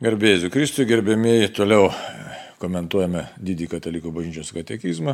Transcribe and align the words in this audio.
Garbėsiu 0.00 0.48
Kristui, 0.48 0.86
gerbėmėjai, 0.88 1.50
toliau 1.52 1.90
komentuojame 2.56 3.26
didį 3.36 3.66
katalikų 3.68 4.08
bažnyčios 4.16 4.48
katekizmą 4.56 5.12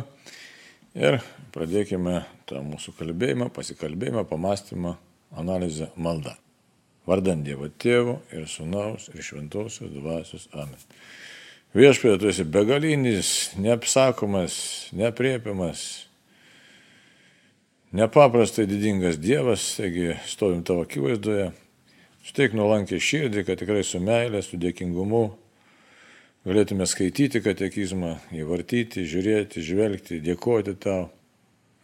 ir 0.95 1.17
pradėkime 1.51 2.21
tą 2.47 2.61
mūsų 2.63 2.93
kalbėjimą, 2.95 3.49
pasikalbėjimą, 3.51 4.23
pamastymą, 4.29 4.93
analizę, 5.43 5.89
maldą. 5.99 6.37
Vardant 7.03 7.43
Dievo 7.43 7.67
Tėvo 7.67 8.21
ir 8.31 8.47
Sūnaus 8.47 9.09
ir 9.11 9.27
Šventosios 9.27 9.91
Dvasios 9.91 10.47
Amen. 10.55 10.79
Viešpėje 11.75 12.23
tu 12.23 12.31
esi 12.31 12.47
begalinis, 12.47 13.35
neapsakomas, 13.59 14.55
nepriepiamas, 14.95 15.85
nepaprastai 17.91 18.69
didingas 18.71 19.19
Dievas, 19.19 19.73
taigi 19.81 20.13
stovim 20.31 20.63
tavo 20.63 20.87
akivaizdoje 20.87 21.51
Suteik 22.27 22.55
nuolankę 22.57 22.99
širdį, 22.99 23.45
kad 23.47 23.61
tikrai 23.61 23.85
su 23.87 24.01
meilė, 24.03 24.41
su 24.43 24.59
dėkingumu 24.59 25.29
galėtume 26.47 26.87
skaityti 26.87 27.41
katekizmą, 27.43 28.17
įvartyti, 28.35 29.05
žiūrėti, 29.07 29.63
žvelgti, 29.63 30.21
dėkoti 30.23 30.75
tau 30.79 31.09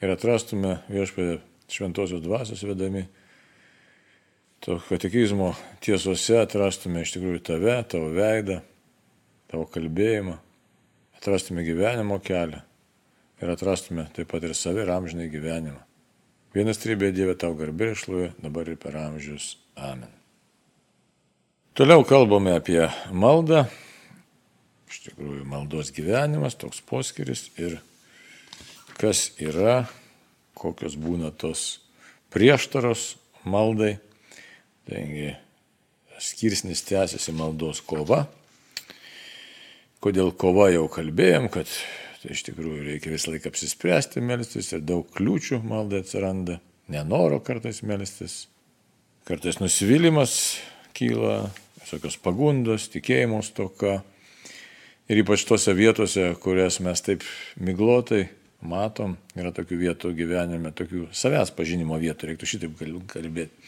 ir 0.03 0.13
atrastume 0.13 0.77
viešpėdę 0.91 1.39
šventosios 1.71 2.23
dvasios 2.23 2.63
vedami. 2.67 3.05
To 4.63 4.77
katekizmo 4.87 5.51
tiesose 5.83 6.39
atrastume 6.39 7.03
iš 7.03 7.17
tikrųjų 7.17 7.43
tave, 7.43 7.75
tavo 7.91 8.11
veidą, 8.15 8.61
tavo 9.51 9.67
kalbėjimą, 9.71 10.37
atrastume 11.19 11.65
gyvenimo 11.67 12.19
kelią 12.23 12.63
ir 13.43 13.51
atrastume 13.51 14.07
taip 14.15 14.31
pat 14.31 14.47
ir 14.47 14.55
savi 14.55 14.83
ir 14.85 14.91
amžinai 14.95 15.27
gyvenimą. 15.31 15.83
Vienas 16.55 16.79
trybė 16.79 17.11
Dieve 17.11 17.35
tau 17.35 17.55
garbė 17.59 17.91
išluoja 17.97 18.35
dabar 18.39 18.69
ir 18.71 18.79
per 18.79 18.99
amžius. 19.01 19.57
Amen. 19.75 20.22
Toliau 21.73 22.03
kalbame 22.05 22.51
apie 22.53 22.83
maldą. 23.09 23.63
Iš 24.85 24.99
tikrųjų, 25.07 25.39
maldos 25.49 25.87
gyvenimas, 25.89 26.53
toks 26.53 26.83
poskiris 26.85 27.47
ir 27.57 27.79
kas 28.99 29.31
yra, 29.41 29.87
kokios 30.53 30.93
būna 31.01 31.31
tos 31.33 31.79
prieštaros 32.29 33.15
maldai. 33.49 33.95
Taigi, 34.85 35.31
skirsnis 36.21 36.85
tęsiasi 36.85 37.33
maldos 37.33 37.81
kova. 37.81 38.27
Kodėl 39.97 40.29
kova 40.37 40.69
jau 40.75 40.85
kalbėjom, 40.93 41.49
kad 41.57 41.73
tai 42.21 42.35
iš 42.37 42.45
tikrųjų 42.51 42.83
reikia 42.91 43.15
visą 43.15 43.33
laiką 43.33 43.49
apsispręsti 43.49 44.21
melstis 44.21 44.69
ir 44.77 44.85
daug 44.85 45.09
kliūčių 45.17 45.63
maldai 45.65 46.03
atsiranda, 46.05 46.59
nenoro 46.93 47.41
kartais 47.41 47.81
melstis, 47.81 48.43
kartais 49.25 49.57
nusivylimas 49.57 50.37
kyla, 50.93 51.47
visokios 51.83 52.17
pagundos, 52.23 52.89
tikėjimo 52.93 53.41
stoka. 53.45 54.01
Ir 55.11 55.19
ypač 55.19 55.43
tose 55.47 55.73
vietose, 55.75 56.29
kurias 56.39 56.79
mes 56.83 57.03
taip 57.03 57.25
miglotai 57.59 58.29
matom, 58.63 59.17
yra 59.35 59.51
tokių 59.55 59.79
vietų 59.81 60.13
gyvenime, 60.15 60.71
tokių 60.75 61.09
savęs 61.15 61.51
pažinimo 61.55 61.97
vietų, 61.99 62.29
reiktų 62.31 62.47
šitaip 62.47 62.79
kalbėti, 63.11 63.67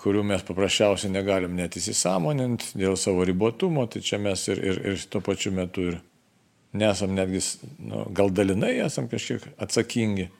kurių 0.00 0.24
mes 0.26 0.44
paprasčiausiai 0.44 1.12
negalim 1.12 1.54
net 1.56 1.76
įsisamoninti 1.80 2.74
dėl 2.80 2.96
savo 3.00 3.24
ribotumo, 3.28 3.86
tai 3.88 4.00
čia 4.04 4.20
mes 4.20 4.46
ir, 4.52 4.60
ir, 4.60 4.80
ir 4.92 5.04
tuo 5.12 5.20
pačiu 5.24 5.52
metu 5.56 5.84
ir 5.92 6.00
nesam 6.76 7.14
netgi, 7.16 7.40
nu, 7.84 8.06
gal 8.16 8.32
dalinai 8.34 8.74
esam 8.84 9.08
kažkiek 9.12 9.44
atsakingi, 9.62 10.30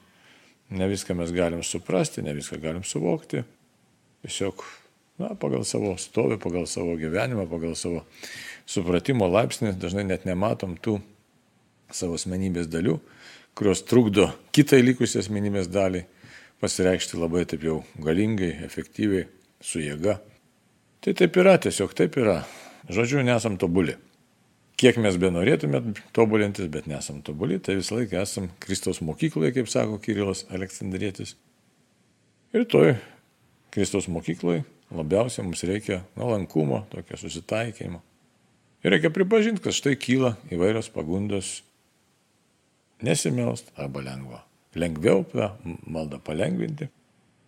ne 0.75 0.89
viską 0.89 1.15
mes 1.17 1.33
galim 1.33 1.61
suprasti, 1.63 2.25
ne 2.25 2.33
viską 2.35 2.59
galim 2.61 2.83
suvokti, 2.85 3.45
tiesiog 4.25 4.65
na, 5.21 5.31
pagal 5.39 5.63
savo 5.67 5.95
stovį, 5.99 6.39
pagal 6.43 6.67
savo 6.69 6.95
gyvenimą, 6.99 7.47
pagal 7.51 7.75
savo 7.79 8.03
supratimo 8.67 9.27
laipsnį, 9.31 9.75
dažnai 9.79 10.05
net 10.07 10.25
nematom 10.27 10.75
tų 10.81 10.99
savo 11.93 12.17
asmenybės 12.19 12.67
dalių, 12.71 12.97
kurios 13.55 13.85
trukdo 13.87 14.31
kitai 14.55 14.81
likusiai 14.83 15.23
asmenybės 15.23 15.69
daliai 15.71 16.07
pasireikšti 16.63 17.19
labai 17.19 17.45
taip 17.47 17.63
jau 17.67 17.81
galingai, 18.01 18.55
efektyviai, 18.65 19.27
su 19.63 19.83
jėga. 19.83 20.17
Tai 21.03 21.13
taip 21.17 21.37
yra, 21.37 21.55
tiesiog 21.61 21.93
taip 21.95 22.17
yra. 22.19 22.41
Žodžiu, 22.89 23.21
nesam 23.25 23.59
tobuli. 23.61 23.95
Kiek 24.79 24.97
mes 24.99 25.15
be 25.19 25.29
norėtume 25.31 25.79
tobulintis, 26.15 26.67
bet 26.71 26.87
nesam 26.91 27.21
tobuli, 27.23 27.61
tai 27.63 27.77
visą 27.79 27.99
laiką 27.99 28.19
esam 28.23 28.49
Kristaus 28.63 28.99
mokykloje, 29.05 29.53
kaip 29.55 29.71
sako 29.71 30.01
Kirilas 30.03 30.43
Aleksandrėtis. 30.51 31.35
Ir 32.55 32.65
toj 32.71 32.95
Kristaus 33.71 34.09
mokykloje 34.11 34.65
labiausiai 34.91 35.45
mums 35.45 35.63
reikia 35.63 36.01
nuolankumo, 36.15 36.85
tokio 36.89 37.17
susitaikymo. 37.17 38.01
Ir 38.83 38.93
reikia 38.93 39.09
pripažinti, 39.09 39.63
kad 39.65 39.73
štai 39.73 39.95
kyla 39.97 40.35
įvairios 40.53 40.91
pagundos 40.93 41.63
nesimelst 43.01 43.71
arba 43.81 44.03
lengva. 44.05 44.43
Lengviau 44.75 45.23
maldą 45.87 46.19
palengvinti. 46.21 46.89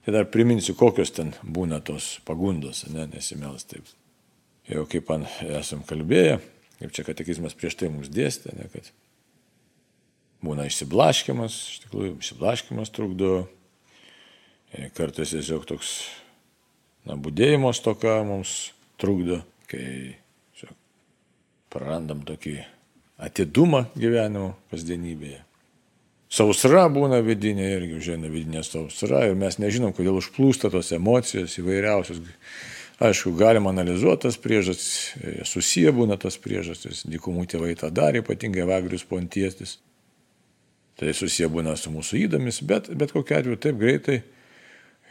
Tai 0.06 0.14
dar 0.16 0.30
priminsiu, 0.32 0.74
kokios 0.80 1.12
ten 1.12 1.34
būna 1.44 1.82
tos 1.84 2.22
pagundos, 2.26 2.86
ne, 2.90 3.04
nesimelst 3.12 3.74
taip. 3.74 3.90
Jau 4.68 4.86
kaip 4.88 5.10
man 5.12 5.26
esam 5.60 5.84
kalbėję, 5.88 6.40
kaip 6.80 6.94
čia 6.96 7.04
katekizmas 7.08 7.56
prieš 7.60 7.76
tai 7.80 7.92
mums 7.92 8.10
dėstė, 8.12 8.56
ne, 8.56 8.70
kad 8.72 8.88
būna 10.44 10.68
išsiblaškimas, 10.70 11.58
iš 11.74 11.82
tikrųjų 11.84 12.16
išsiblaškimas 12.22 12.94
trukdo, 12.96 13.34
kartais 14.96 15.36
tiesiog 15.36 15.68
toks 15.68 15.98
na, 17.08 17.16
būdėjimo 17.16 17.72
stoka 17.76 18.20
mums 18.28 18.74
trukdo, 19.00 19.42
kai 19.72 20.16
prarandam 21.72 22.24
tokį 22.28 22.58
atidumą 23.28 23.86
gyvenimo 23.98 24.54
kasdienybėje. 24.72 25.42
Sausra 26.28 26.88
būna 26.92 27.22
vidinė 27.24 27.70
irgi 27.78 27.98
užėna 28.02 28.30
vidinė 28.32 28.64
sausra 28.68 29.24
ir 29.30 29.38
mes 29.40 29.60
nežinom, 29.64 29.94
kodėl 29.96 30.20
užplūsta 30.20 30.72
tos 30.74 30.92
emocijos 30.96 31.56
įvairiausios. 31.62 32.20
Aišku, 32.98 33.32
galima 33.38 33.70
analizuoti 33.70 34.26
tas 34.26 34.40
priežastis, 34.42 35.14
susiję 35.46 35.92
būna 35.94 36.18
tas 36.18 36.36
priežastis, 36.42 37.04
dykumų 37.06 37.46
tėvai 37.52 37.76
tą 37.78 37.92
darė, 37.94 38.24
ypatingai 38.24 38.66
Vagrius 38.68 39.06
Pontiestis. 39.06 39.78
Tai 40.98 41.14
susiję 41.14 41.48
būna 41.54 41.76
su 41.78 41.94
mūsų 41.94 42.24
įdomis, 42.24 42.58
bet, 42.66 42.90
bet 42.98 43.14
kokiu 43.14 43.38
atveju 43.38 43.60
taip 43.62 43.78
greitai 43.78 44.18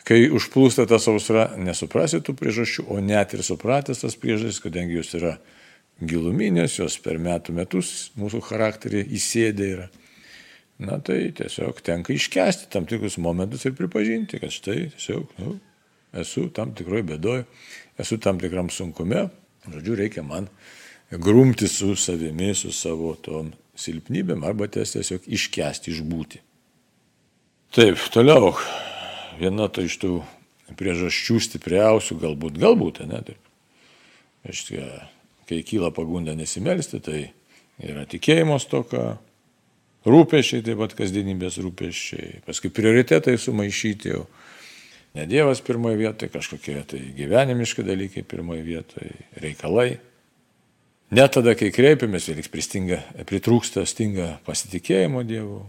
Kai 0.06 0.28
užplūsta 0.31 0.84
ta 0.87 1.00
sausra, 1.03 1.49
nesuprasi 1.59 2.21
tų 2.22 2.37
priežasčių, 2.39 2.84
o 2.94 3.00
net 3.03 3.34
ir 3.34 3.43
supratęs 3.43 4.05
tas 4.05 4.15
priežastis, 4.22 4.62
kadangi 4.62 5.00
jos 5.00 5.11
yra 5.19 5.33
giluminės, 5.99 6.77
jos 6.78 6.99
per 7.03 7.19
metų 7.22 7.56
metus 7.56 8.12
mūsų 8.21 8.44
charakterį 8.47 9.03
įsėdė 9.19 9.71
yra. 9.72 9.89
Na 10.78 11.00
tai 11.00 11.33
tiesiog 11.34 11.81
tenka 11.83 12.15
iškesti 12.15 12.69
tam 12.71 12.87
tikrus 12.87 13.17
momentus 13.19 13.65
ir 13.67 13.75
pripažinti, 13.75 14.39
kad 14.39 14.55
štai 14.55 14.91
tiesiog 14.93 15.37
nu, 15.41 15.56
esu 16.15 16.47
tam 16.55 16.75
tikroje 16.77 17.09
bėdoje, 17.11 17.47
esu 17.99 18.21
tam 18.23 18.38
tikram 18.38 18.71
sunkume, 18.71 19.27
žodžiu, 19.67 19.99
reikia 19.99 20.23
man 20.23 20.47
grumti 21.11 21.67
su 21.67 21.97
savimi, 21.99 22.53
su 22.55 22.71
savo 22.71 23.17
tom 23.19 23.55
silpnybėm 23.75 24.47
arba 24.47 24.69
tiesiog 24.71 25.27
iškesti, 25.27 25.97
išbūti. 25.97 26.44
Taip, 27.75 27.99
toliau 28.15 28.53
viena 29.41 29.69
tai 29.73 29.87
iš 29.89 29.99
tų 30.03 30.13
priežasčių 30.79 31.39
stipriausių, 31.47 32.19
galbūt, 32.23 32.59
galbūt, 32.61 33.05
ne, 33.07 33.21
taip. 33.27 33.53
Reiškia, 34.47 34.87
kai 35.51 35.61
kyla 35.67 35.93
pagunda 35.95 36.35
nesimelsti, 36.39 37.01
tai 37.03 37.21
yra 37.83 38.07
tikėjimo 38.09 38.59
stoka, 38.63 39.17
rūpešiai, 40.07 40.65
taip 40.67 40.81
pat 40.83 40.95
kasdienybės 40.99 41.59
rūpešiai, 41.63 42.43
paskui 42.47 42.71
prioritetai 42.75 43.37
sumaišyti 43.41 44.13
jau. 44.15 44.27
Ne 45.17 45.25
Dievas 45.25 45.63
pirmoje 45.65 45.97
vietoje, 45.97 46.29
kažkokie 46.35 46.77
tai 46.91 47.01
gyvenimiški 47.17 47.87
dalykai 47.87 48.23
pirmoje 48.29 48.61
vietoje, 48.67 49.15
reikalai. 49.41 49.97
Net 51.17 51.32
tada, 51.39 51.55
kai 51.56 51.71
kreipiamės, 51.73 52.27
vėliks 52.29 52.50
pristinga, 52.53 52.99
pritrūksta, 53.31 53.87
stinga 53.89 54.35
pasitikėjimo 54.44 55.23
Dievu, 55.25 55.62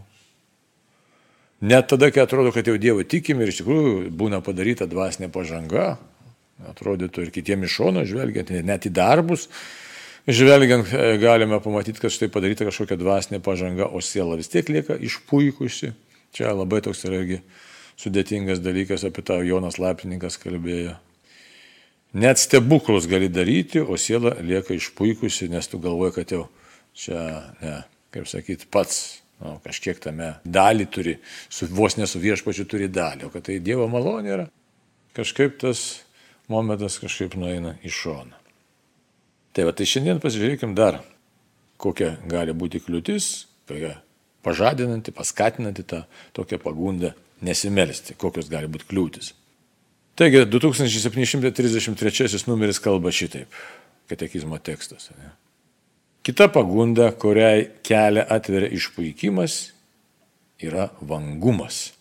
Net 1.60 1.88
tada, 1.90 2.12
kai 2.14 2.22
atrodo, 2.22 2.52
kad 2.54 2.66
jau 2.66 2.76
Dievo 2.78 3.02
tikim 3.02 3.40
ir 3.42 3.50
iš 3.50 3.64
tikrųjų 3.64 4.12
būna 4.14 4.38
padaryta 4.46 4.86
dvasinė 4.86 5.26
pažanga, 5.34 5.96
atrodytų 6.70 7.26
ir 7.26 7.32
kitiems 7.34 7.66
iš 7.66 7.78
šono 7.80 8.04
žvelgiant, 8.06 8.52
net 8.66 8.86
į 8.86 8.92
darbus 8.94 9.48
žvelgiant, 10.28 10.92
e, 10.92 11.16
galime 11.18 11.58
pamatyti, 11.64 12.02
kad 12.02 12.14
štai 12.14 12.28
padaryta 12.30 12.66
kažkokia 12.68 12.98
dvasinė 13.00 13.40
pažanga, 13.42 13.88
o 13.90 14.02
siela 14.04 14.36
vis 14.38 14.50
tiek 14.52 14.68
lieka 14.70 14.98
išpuikusi. 15.02 15.94
Čia 16.36 16.52
labai 16.52 16.82
toks 16.84 17.06
irgi 17.08 17.40
sudėtingas 17.98 18.60
dalykas, 18.62 19.06
apie 19.08 19.24
tą 19.26 19.40
Jonas 19.42 19.80
Lapininkas 19.80 20.36
kalbėjo. 20.38 20.94
Net 22.18 22.40
stebuklus 22.40 23.08
gali 23.08 23.28
daryti, 23.32 23.80
o 23.80 23.96
siela 24.00 24.36
lieka 24.40 24.76
išpuikusi, 24.76 25.48
nes 25.52 25.66
tu 25.68 25.80
galvoji, 25.82 26.14
kad 26.20 26.36
jau 26.36 26.44
čia, 26.96 27.24
ne, 27.64 27.74
kaip 28.14 28.28
sakyti, 28.28 28.68
pats 28.70 29.22
nu, 29.42 29.54
kažkiek 29.64 30.00
tame 30.02 30.32
dalį 30.44 30.88
turi, 30.92 31.16
su, 31.50 31.68
vos 31.70 31.98
nesu 31.98 32.20
viešpačiu 32.22 32.66
turi 32.68 32.90
dalį, 32.92 33.28
o 33.28 33.32
kad 33.34 33.46
tai 33.48 33.58
Dievo 33.62 33.86
malonė 33.90 34.34
yra, 34.34 34.48
kažkaip 35.18 35.58
tas 35.62 36.02
momentas 36.50 36.98
kažkaip 37.02 37.36
nueina 37.38 37.76
į 37.84 37.92
šoną. 37.92 38.36
Tai 39.54 39.66
va, 39.68 39.74
tai 39.74 39.88
šiandien 39.90 40.20
pasižiūrėkim 40.22 40.74
dar, 40.78 41.00
kokia 41.80 42.16
gali 42.30 42.54
būti 42.54 42.82
kliūtis, 42.82 43.48
kokia 43.70 43.96
pažadinanti, 44.46 45.14
paskatinanti 45.14 45.84
tą 45.86 46.04
tokią 46.36 46.60
pagundą 46.62 47.12
nesimelisti, 47.44 48.16
kokios 48.18 48.50
gali 48.50 48.70
būti 48.70 48.88
kliūtis. 48.90 49.32
Taigi 50.18 50.42
2733 50.50 52.48
numeris 52.48 52.80
kalba 52.82 53.12
šitaip, 53.14 53.52
katekizmo 54.10 54.58
tekstas. 54.58 55.10
Ne? 55.14 55.30
Kita 56.28 56.50
pagunda, 56.52 57.06
kuriai 57.16 57.70
kelią 57.80 58.26
atveria 58.28 58.68
išpuikimas, 58.76 59.54
yra 60.60 60.90
vangumas. 61.00 61.94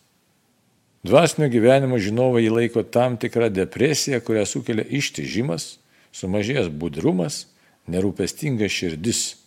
Dvasinio 1.07 1.47
gyvenimo 1.47 1.95
žinovai 1.95 2.41
jį 2.43 2.49
laiko 2.51 2.83
tam 2.83 3.15
tikrą 3.15 3.47
depresiją, 3.55 4.19
kurią 4.27 4.43
sukelia 4.43 4.83
ištižimas, 4.99 5.77
sumažėjęs 6.11 6.67
budrumas, 6.75 7.45
nerūpestinga 7.87 8.67
širdis. 8.67 9.37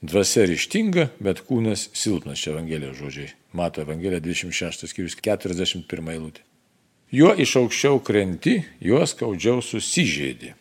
Dvasia 0.00 0.46
ryštinga, 0.48 1.10
bet 1.20 1.44
kūnas 1.44 1.90
silpnas, 1.92 2.40
čia 2.40 2.54
Evangelijos 2.54 2.96
žodžiai. 2.96 3.34
Mato 3.52 3.84
Evangelija 3.84 4.24
26 4.24 4.88
skyrius 4.88 5.20
41 5.20 6.14
eilutė. 6.16 6.40
Juo 7.12 7.36
iš 7.36 7.58
aukščiau 7.60 8.00
krenti, 8.00 8.62
juo 8.80 9.04
skaudžiau 9.04 9.60
susižeidė. 9.60 10.54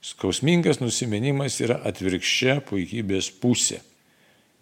Skausmingas 0.00 0.80
nusimenimas 0.80 1.58
yra 1.60 1.76
atvirkščia 1.88 2.60
puikybės 2.68 3.28
pusė. 3.40 3.82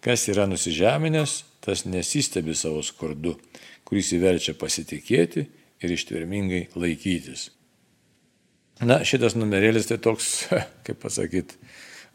Kas 0.03 0.25
yra 0.31 0.45
nusižeminęs, 0.47 1.43
tas 1.63 1.85
nesistebi 1.87 2.55
savo 2.55 2.81
skurdu, 2.83 3.35
kuris 3.87 4.11
įverčia 4.15 4.55
pasitikėti 4.59 5.45
ir 5.83 5.95
ištvermingai 5.95 6.65
laikytis. 6.75 7.49
Na, 8.83 9.01
šitas 9.03 9.35
numerėlis 9.35 9.89
tai 9.89 9.99
toks, 9.99 10.49
kaip 10.87 10.99
pasakyti, 11.03 11.59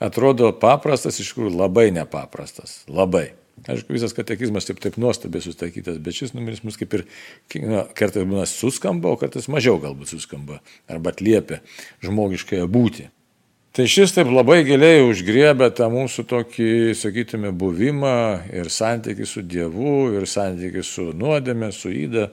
atrodo 0.04 0.52
paprastas, 0.60 1.20
iš 1.20 1.32
tikrųjų 1.32 1.56
labai 1.56 1.90
nepaprastas. 1.96 2.82
Labai. 2.88 3.30
Aišku, 3.64 3.94
visas 3.94 4.12
katekizmas 4.12 4.66
taip, 4.68 4.80
taip 4.82 4.96
nuostabiai 5.00 5.44
sustatytas, 5.44 6.00
bet 6.02 6.16
šis 6.16 6.34
numeris 6.34 6.64
mus 6.66 6.76
kaip 6.76 6.96
ir 6.98 7.04
na, 7.62 7.84
kartais 7.96 8.26
būna 8.26 8.44
suskamba, 8.50 9.12
o 9.14 9.20
kartais 9.20 9.46
mažiau 9.52 9.78
galbūt 9.80 10.10
suskamba 10.10 10.58
arba 10.90 11.14
atliepia 11.14 11.62
žmogiškąją 12.04 12.66
būti. 12.68 13.08
Tai 13.74 13.86
šis 13.90 14.12
taip 14.14 14.28
labai 14.30 14.60
giliai 14.66 15.00
užgriebė 15.02 15.70
tą 15.74 15.88
mūsų 15.90 16.26
tokį, 16.30 16.68
sakytume, 16.98 17.50
buvimą 17.58 18.18
ir 18.54 18.68
santykių 18.70 19.26
su 19.26 19.42
Dievu, 19.42 19.94
ir 20.14 20.28
santykių 20.30 20.84
su 20.86 21.08
nuodėme, 21.18 21.72
su 21.74 21.90
įda. 21.90 22.28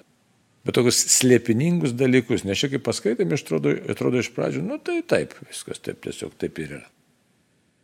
Bet 0.61 0.77
tokius 0.77 0.99
slėpiningus 1.15 1.95
dalykus, 1.97 2.43
nes 2.45 2.59
šiek 2.59 2.75
tiek 2.75 2.83
paskaitėme, 2.85 3.39
atrodo, 3.39 3.73
atrodo 3.89 4.21
iš 4.21 4.29
pradžių, 4.35 4.61
nu 4.67 4.77
tai 4.77 4.99
taip, 5.01 5.33
viskas 5.47 5.81
taip 5.81 6.03
tiesiog 6.05 6.35
taip 6.37 6.61
ir 6.61 6.75
yra. 6.77 6.85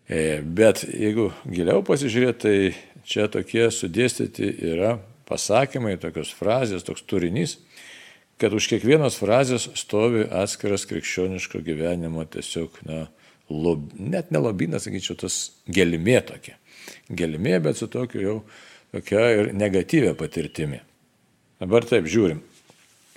E, 0.07 0.19
bet 0.45 0.84
jeigu 0.86 1.31
giliau 1.50 1.81
pasižiūrėti, 1.88 2.38
tai 2.44 2.96
čia 3.07 3.27
tokie 3.31 3.69
sudėstyti 3.74 4.50
yra 4.74 4.98
pasakymai, 5.27 5.98
tokios 6.01 6.31
frazės, 6.36 6.86
toks 6.88 7.04
turinys, 7.07 7.57
kad 8.42 8.54
už 8.54 8.69
kiekvienos 8.71 9.18
frazės 9.19 9.69
stovi 9.80 10.25
atskiras 10.27 10.86
krikščioniško 10.89 11.63
gyvenimo 11.65 12.25
tiesiog, 12.30 12.77
na, 12.88 13.06
lob, 13.50 13.89
net 13.98 14.31
ne 14.31 14.42
lobynas, 14.44 14.86
sakyčiau, 14.88 15.18
tas 15.24 15.39
gelmė 15.71 16.19
tokia. 16.27 16.57
Gelmė, 17.12 17.57
bet 17.63 17.80
su 17.80 17.89
tokiu 17.92 18.24
jau 18.24 18.38
tokia 18.94 19.24
ir 19.36 19.51
negatyvia 19.57 20.13
patirtimi. 20.19 20.83
Dabar 21.62 21.88
taip 21.89 22.07
žiūrim. 22.12 22.44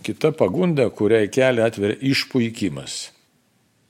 Kita 0.01 0.33
pagunda, 0.33 0.87
kuriai 0.97 1.29
kelią 1.29 1.67
atveria 1.69 1.99
išpuikimas, 2.11 3.11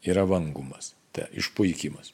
yra 0.03 0.25
vangumas. 0.27 0.95
Tai 1.15 1.29
išpuikimas. 1.39 2.11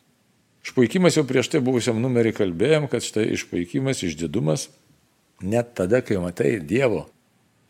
Išpuikimas 0.66 1.14
jau 1.14 1.22
prieš 1.26 1.52
tai 1.52 1.60
buvusiam 1.62 2.00
numerį 2.02 2.32
kalbėjom, 2.34 2.88
kad 2.90 3.04
štai 3.06 3.28
išpuikimas, 3.36 4.02
išdidumas, 4.02 4.66
net 5.38 5.76
tada, 5.78 6.02
kai 6.02 6.18
matai 6.18 6.56
Dievo 6.58 7.06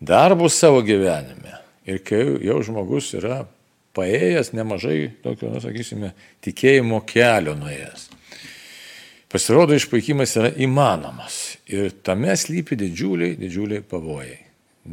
darbus 0.00 0.56
savo 0.56 0.80
gyvenime 0.84 1.58
ir 1.88 2.00
kai 2.04 2.22
jau 2.44 2.56
žmogus 2.64 3.12
yra 3.16 3.44
paėjęs 3.96 4.52
nemažai 4.56 5.10
tokio, 5.24 5.50
nu, 5.52 5.60
sakysime, 5.60 6.12
tikėjimo 6.44 7.00
kelio 7.08 7.56
nuėjęs. 7.56 8.10
Pasirodo, 9.32 9.74
išpaikimas 9.76 10.36
yra 10.38 10.50
įmanomas 10.62 11.58
ir 11.68 11.90
tame 12.06 12.34
slypi 12.38 12.78
didžiuliai, 12.78 13.36
didžiuliai 13.40 13.84
pavojai. 13.84 14.38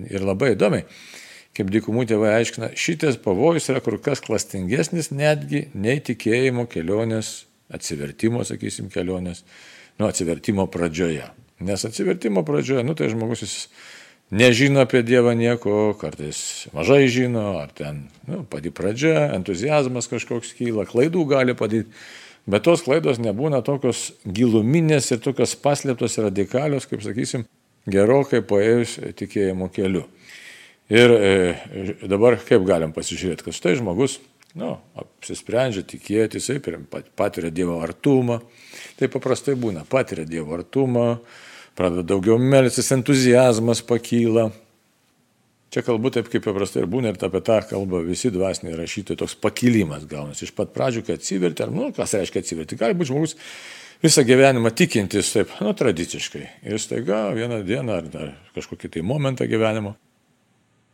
Ir 0.10 0.24
labai 0.26 0.54
įdomiai, 0.56 0.88
kaip 1.54 1.70
dykumų 1.72 2.08
tėvai 2.10 2.32
aiškina, 2.40 2.72
šitas 2.80 3.20
pavojus 3.22 3.70
yra 3.70 3.84
kur 3.86 4.00
kas 4.02 4.24
klastingesnis 4.26 5.12
netgi 5.14 5.68
nei 5.78 6.02
tikėjimo 6.02 6.66
kelionės, 6.72 7.44
atsivertimo, 7.74 8.44
sakysim, 8.48 8.90
kelionės, 8.94 9.44
nu, 10.00 10.08
atsivertimo 10.08 10.68
pradžioje. 10.72 11.28
Nes 11.64 11.86
atsivertimo 11.88 12.44
pradžioje, 12.48 12.84
nu, 12.86 12.96
tai 12.98 13.12
žmogus 13.12 13.46
jis 13.46 13.56
nežino 14.34 14.84
apie 14.84 15.04
Dievą 15.06 15.36
nieko, 15.38 15.94
kartais 16.00 16.68
mažai 16.74 17.06
žino, 17.12 17.60
ar 17.62 17.72
ten 17.76 18.08
nu, 18.30 18.44
pati 18.50 18.74
pradžia, 18.74 19.30
entuzijazmas 19.38 20.10
kažkoks 20.12 20.56
kyla, 20.58 20.88
klaidų 20.90 21.26
gali 21.30 21.58
padaryti. 21.58 21.92
Bet 22.44 22.66
tos 22.66 22.82
klaidos 22.84 23.22
nebūna 23.24 23.62
tokios 23.64 24.10
giluminės 24.28 25.14
ir 25.14 25.22
tokios 25.24 25.54
paslėptos 25.56 26.18
ir 26.18 26.26
radikalios, 26.28 26.90
kaip 26.90 27.00
sakysim, 27.06 27.46
gerokai 27.88 28.42
paėjus 28.44 28.98
tikėjimo 29.16 29.70
keliu. 29.72 30.04
Ir 30.92 31.14
e, 31.16 31.30
dabar 32.12 32.36
kaip 32.44 32.66
galim 32.68 32.92
pasižiūrėti, 32.92 33.46
kad 33.46 33.56
štai 33.56 33.78
žmogus, 33.80 34.18
nu, 34.60 34.74
apsisprendžia 35.00 35.84
tikėti, 35.88 36.40
jisai 36.40 36.60
patiria 37.18 37.52
Dievo 37.54 37.80
artumą. 37.84 38.40
Tai 39.00 39.10
paprastai 39.14 39.56
būna, 39.60 39.86
patiria 39.90 40.26
Dievo 40.30 40.58
artumą, 40.58 41.08
pradeda 41.78 42.06
daugiau 42.14 42.38
melsis, 42.42 42.92
entuzijazmas 42.94 43.82
pakyla. 43.86 44.52
Čia 45.74 45.82
kalbu 45.82 46.12
taip, 46.14 46.28
kaip 46.30 46.44
paprastai 46.46 46.84
ir 46.84 46.90
būna, 46.90 47.10
ir 47.10 47.24
apie 47.26 47.42
tą 47.42 47.58
kalbą 47.66 48.04
visi 48.06 48.30
dvasiniai 48.34 48.78
rašytojai, 48.78 49.18
toks 49.24 49.34
pakilimas 49.42 50.06
gaunasi. 50.10 50.46
Iš 50.46 50.54
pat 50.54 50.70
pradžių, 50.76 51.02
kai 51.08 51.18
atsiverti, 51.18 51.66
ar, 51.66 51.74
nu, 51.74 51.90
kas 51.98 52.14
reiškia 52.14 52.44
atsiverti, 52.44 52.78
gali 52.78 52.98
būti 53.00 53.10
žmogus 53.10 53.34
visą 54.04 54.22
gyvenimą 54.28 54.70
tikintis 54.78 55.32
taip, 55.34 55.56
nu, 55.66 55.74
tradiciškai. 55.74 56.44
Ir 56.70 56.82
staiga 56.82 57.26
vieną 57.34 57.64
dieną 57.66 57.98
ar, 58.04 58.10
ar 58.22 58.34
kažkokį 58.54 58.94
tai 58.94 59.06
momentą 59.08 59.50
gyvenimo 59.50 59.96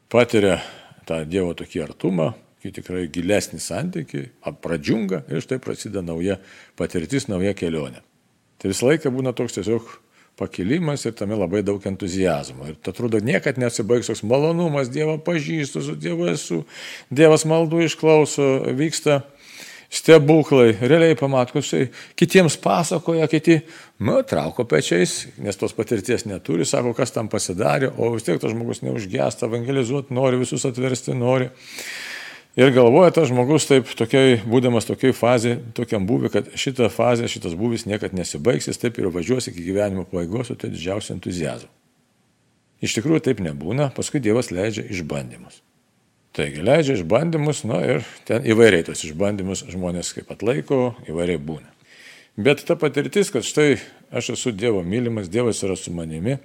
patiria 0.10 0.62
tą 1.10 1.26
Dievo 1.28 1.52
tokį 1.58 1.84
artumą, 1.84 2.32
kai 2.64 2.74
tikrai 2.76 3.08
gilesnį 3.14 3.62
santykių, 3.64 4.26
pradžiunga 4.64 5.24
ir 5.32 5.44
štai 5.46 5.62
prasideda 5.64 6.04
nauja 6.06 6.40
patirtis, 6.80 7.30
nauja 7.32 7.56
kelionė. 7.58 8.04
Tai 8.60 8.72
visą 8.74 8.90
laiką 8.90 9.12
būna 9.16 9.32
toks 9.36 9.56
tiesiog 9.56 9.88
pakilimas 10.40 11.04
ir 11.08 11.16
tame 11.20 11.36
labai 11.40 11.62
daug 11.68 11.84
entuzijazmo. 11.88 12.70
Ir 12.72 12.78
atrodo, 12.92 13.20
niekad 13.24 13.60
nesibaigs 13.60 14.12
toks 14.12 14.24
malonumas, 14.28 14.92
Dievą 14.92 15.18
pažįstu, 15.24 15.84
su 15.84 15.96
Dievu 16.00 16.30
esu, 16.32 16.64
Dievas 17.12 17.46
maldų 17.48 17.84
išklauso, 17.88 18.48
vyksta 18.80 19.22
stebuklai, 19.90 20.76
realiai 20.86 21.16
pamatkusiai, 21.18 21.90
kitiems 22.20 22.60
pasakoja, 22.62 23.26
kiti, 23.32 23.58
nu, 24.06 24.20
trauko 24.28 24.68
pečiais, 24.70 25.24
nes 25.42 25.58
tos 25.58 25.74
patirties 25.74 26.28
neturi, 26.30 26.68
sako, 26.68 26.94
kas 26.98 27.16
tam 27.16 27.32
pasidarė, 27.32 27.90
o 27.98 28.12
vis 28.14 28.28
tiek 28.28 28.38
tas 28.42 28.54
žmogus 28.54 28.84
neužgesta, 28.86 29.50
evangelizuoti 29.50 30.14
nori, 30.14 30.44
visus 30.44 30.68
atversti 30.70 31.18
nori. 31.18 31.50
Ir 32.60 32.74
galvoja 32.76 33.14
tas 33.16 33.30
žmogus 33.30 33.70
taip, 33.70 33.88
tokiai, 33.96 34.42
būdamas 34.44 34.84
tokiai 34.84 35.14
fazė, 35.16 35.54
tokiam 35.78 36.04
būvi, 36.10 36.28
kad 36.34 36.50
šita 36.60 36.90
fazė, 36.92 37.30
šitas 37.32 37.54
būvis 37.56 37.86
niekada 37.88 38.18
nesibaigs, 38.20 38.68
jis 38.68 38.82
taip 38.82 39.00
ir 39.00 39.08
važiuos 39.16 39.48
iki 39.48 39.64
gyvenimo 39.64 40.04
pabaigos 40.10 40.52
su 40.52 40.58
tai 40.60 40.68
didžiausiu 40.74 41.14
entuzijazmu. 41.16 41.72
Iš 42.84 42.98
tikrųjų 42.98 43.22
taip 43.24 43.40
nebūna, 43.44 43.90
paskui 43.96 44.20
Dievas 44.24 44.52
leidžia 44.52 44.84
išbandymus. 44.92 45.62
Taigi 46.36 46.64
leidžia 46.64 46.98
išbandymus, 47.00 47.64
na 47.68 47.80
ir 47.96 48.04
ten 48.28 48.44
įvairiai 48.44 48.90
tos 48.92 49.06
išbandymus 49.08 49.64
žmonės 49.72 50.12
kaip 50.18 50.36
atlaiko, 50.36 50.98
įvairiai 51.08 51.40
būna. 51.40 51.72
Bet 52.40 52.66
ta 52.68 52.76
patirtis, 52.80 53.32
kad 53.32 53.48
štai 53.48 53.78
aš 54.12 54.34
esu 54.36 54.52
Dievo 54.56 54.84
mylimas, 54.84 55.32
Dievas 55.32 55.64
yra 55.64 55.80
su 55.80 55.96
manimi, 55.96 56.38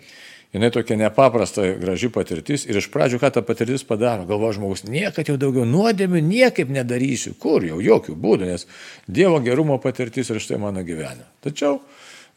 jinai 0.54 0.70
tokia 0.70 0.96
nepaprasta 0.96 1.66
graži 1.80 2.08
patirtis 2.14 2.64
ir 2.68 2.78
iš 2.78 2.87
pradžių 2.94 3.18
ką 3.23 3.30
ta 3.34 3.42
patirtis 3.42 3.82
padaro, 3.87 4.26
galvo 4.28 4.52
žmogus, 4.54 4.84
niekad 4.87 5.28
jau 5.28 5.37
daugiau 5.40 5.66
nuodėmių 5.66 6.23
niekaip 6.23 6.70
nedarysiu, 6.70 7.34
kur 7.40 7.66
jau 7.66 7.80
jokių 7.82 8.14
būdų, 8.14 8.52
nes 8.52 8.68
Dievo 9.11 9.40
gerumo 9.42 9.80
patirtis 9.82 10.30
ir 10.30 10.38
štai 10.42 10.61
mano 10.62 10.84
gyvenime. 10.87 11.26
Tačiau 11.44 11.80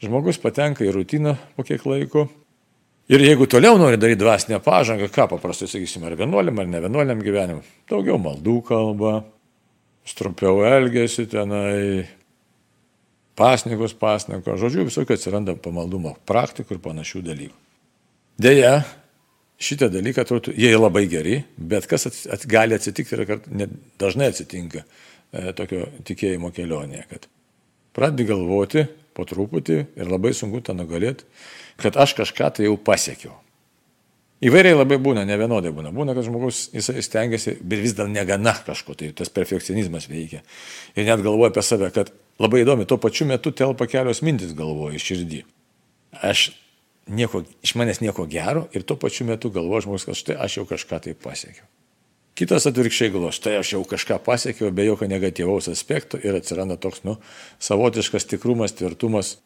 žmogus 0.03 0.41
patenka 0.41 0.85
į 0.85 0.95
rutiną 0.97 1.37
po 1.55 1.65
kiek 1.67 1.85
laiko 1.85 2.25
ir 3.07 3.23
jeigu 3.23 3.47
toliau 3.49 3.77
nori 3.77 4.01
daryti 4.01 4.23
dvasinę 4.23 4.59
pažangą, 4.65 5.11
ką 5.13 5.29
paprastai 5.35 5.69
sakysime, 5.69 6.09
ar 6.09 6.17
vienuoliam, 6.17 6.57
ar 6.59 6.73
ne 6.73 6.83
vienuoliam 6.87 7.21
gyvenimui, 7.23 7.65
daugiau 7.89 8.17
maldų 8.21 8.57
kalba, 8.67 9.13
trumpiau 10.17 10.63
elgesi 10.65 11.27
tenai, 11.29 12.07
pasnikus, 13.37 13.93
pasnikus, 13.93 14.57
žodžiu, 14.57 14.87
visokių 14.89 15.17
atsiranda 15.17 15.55
pamaldumo 15.61 16.15
praktikų 16.25 16.77
ir 16.77 16.83
panašių 16.83 17.23
dalykų. 17.29 17.66
Deja, 18.37 18.83
šitie 19.57 19.89
dalykai 19.89 20.21
atrodo, 20.21 20.53
jie 20.53 20.69
labai 20.77 21.07
geri, 21.09 21.39
bet 21.57 21.87
kas 21.89 22.05
ats, 22.09 22.25
ats, 22.29 22.45
gali 22.49 22.77
atsitikti 22.77 23.17
ir 23.17 23.71
dažnai 23.97 24.29
atsitinka 24.29 24.83
e, 24.83 25.53
tokio 25.57 25.87
tikėjimo 26.05 26.51
kelionėje, 26.53 27.07
kad 27.09 27.25
pradedi 27.97 28.27
galvoti 28.29 28.85
po 29.17 29.25
truputį 29.25 29.79
ir 29.97 30.11
labai 30.11 30.35
sunku 30.37 30.61
tą 30.61 30.75
nugalėti, 30.77 31.25
kad 31.81 31.97
aš 31.97 32.13
kažką 32.19 32.51
tai 32.53 32.67
jau 32.67 32.77
pasiekiau. 32.77 33.33
Įvairiai 34.45 34.77
labai 34.77 34.99
būna, 35.01 35.23
ne 35.25 35.33
vienodai 35.33 35.71
būna. 35.73 35.89
Būna, 35.89 36.13
kad 36.13 36.27
žmogus 36.27 36.67
jisai 36.69 37.01
stengiasi, 37.01 37.55
bet 37.57 37.81
vis 37.81 37.95
dar 37.97 38.05
negana 38.11 38.53
kažko, 38.67 38.93
tai 38.99 39.09
tas 39.17 39.33
perfekcionizmas 39.33 40.05
veikia. 40.11 40.43
Ir 40.93 41.07
net 41.09 41.23
galvoja 41.25 41.49
apie 41.49 41.63
save, 41.65 41.89
kad 41.95 42.13
labai 42.37 42.61
įdomi, 42.61 42.85
tuo 42.85 42.99
pačiu 43.01 43.25
metu 43.25 43.49
telpa 43.49 43.89
kelios 43.89 44.21
mintis 44.21 44.53
galvoja 44.57 44.99
iš 44.99 45.07
širdį. 45.09 45.41
Aš 46.21 46.51
nieko, 47.09 47.43
iš 47.63 47.75
manęs 47.79 48.01
nieko 48.03 48.27
gero 48.29 48.67
ir 48.75 48.85
tuo 48.87 48.97
pačiu 48.99 49.27
metu 49.27 49.51
galvoja 49.53 49.85
žmogus, 49.87 50.07
kad 50.07 50.19
štai 50.19 50.37
aš 50.45 50.59
jau 50.59 50.67
kažką 50.69 51.01
tai 51.07 51.15
pasiekiau. 51.17 51.65
Kitas 52.37 52.67
atvirkščiai 52.69 53.11
galvo, 53.15 53.31
štai 53.33 53.55
aš 53.59 53.73
jau 53.73 53.81
kažką 53.87 54.19
pasiekiau 54.25 54.69
be 54.71 54.85
jokio 54.85 55.09
negatyvaus 55.09 55.71
aspekto 55.71 56.19
ir 56.21 56.37
atsiranda 56.37 56.77
toks, 56.77 57.01
nu, 57.07 57.17
savotiškas 57.63 58.29
tikrumas, 58.29 58.75
tvirtumas 58.77 59.37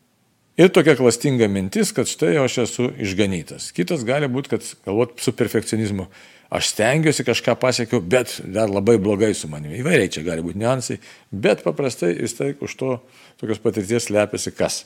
Ir 0.59 0.67
tokia 0.69 0.97
klastinga 0.99 1.47
mintis, 1.47 1.93
kad 1.95 2.09
štai 2.11 2.35
aš 2.41 2.57
esu 2.65 2.89
išganytas. 2.99 3.69
Kitas 3.75 4.03
gali 4.07 4.27
būti, 4.27 4.51
kad 4.51 4.65
galvot 4.85 5.15
su 5.23 5.31
perfekcionizmu, 5.33 6.09
aš 6.51 6.73
stengiuosi 6.73 7.23
kažką 7.23 7.55
pasiekiau, 7.59 8.01
bet 8.03 8.35
dar 8.43 8.69
labai 8.69 8.97
blogai 8.99 9.31
su 9.37 9.47
manimi. 9.51 9.79
Įvairiai 9.79 10.11
čia 10.11 10.25
gali 10.27 10.43
būti 10.43 10.59
niuansai, 10.59 10.99
bet 11.31 11.63
paprastai 11.63 12.17
vis 12.19 12.35
tai 12.35 12.51
už 12.59 12.75
to 12.81 12.97
tokios 13.39 13.63
patirties 13.63 14.09
slepiasi 14.09 14.51
kas? 14.57 14.83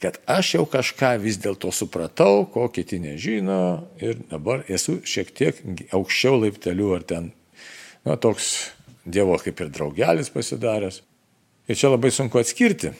Kad 0.00 0.16
aš 0.30 0.54
jau 0.56 0.64
kažką 0.68 1.12
vis 1.20 1.36
dėlto 1.42 1.68
supratau, 1.76 2.46
ko 2.48 2.70
kiti 2.72 3.00
nežino 3.02 3.86
ir 4.00 4.22
dabar 4.30 4.64
esu 4.68 4.98
šiek 5.04 5.34
tiek 5.36 5.60
aukščiau 5.92 6.38
laiptelių 6.46 6.88
ar 6.96 7.04
ten, 7.04 7.32
na, 8.06 8.16
toks 8.16 8.70
Dievo 9.00 9.38
kaip 9.40 9.60
ir 9.64 9.70
draugelis 9.72 10.28
pasidaręs. 10.32 11.00
Ir 11.70 11.78
čia 11.78 11.88
labai 11.88 12.10
sunku 12.12 12.40
atskirti, 12.40 12.90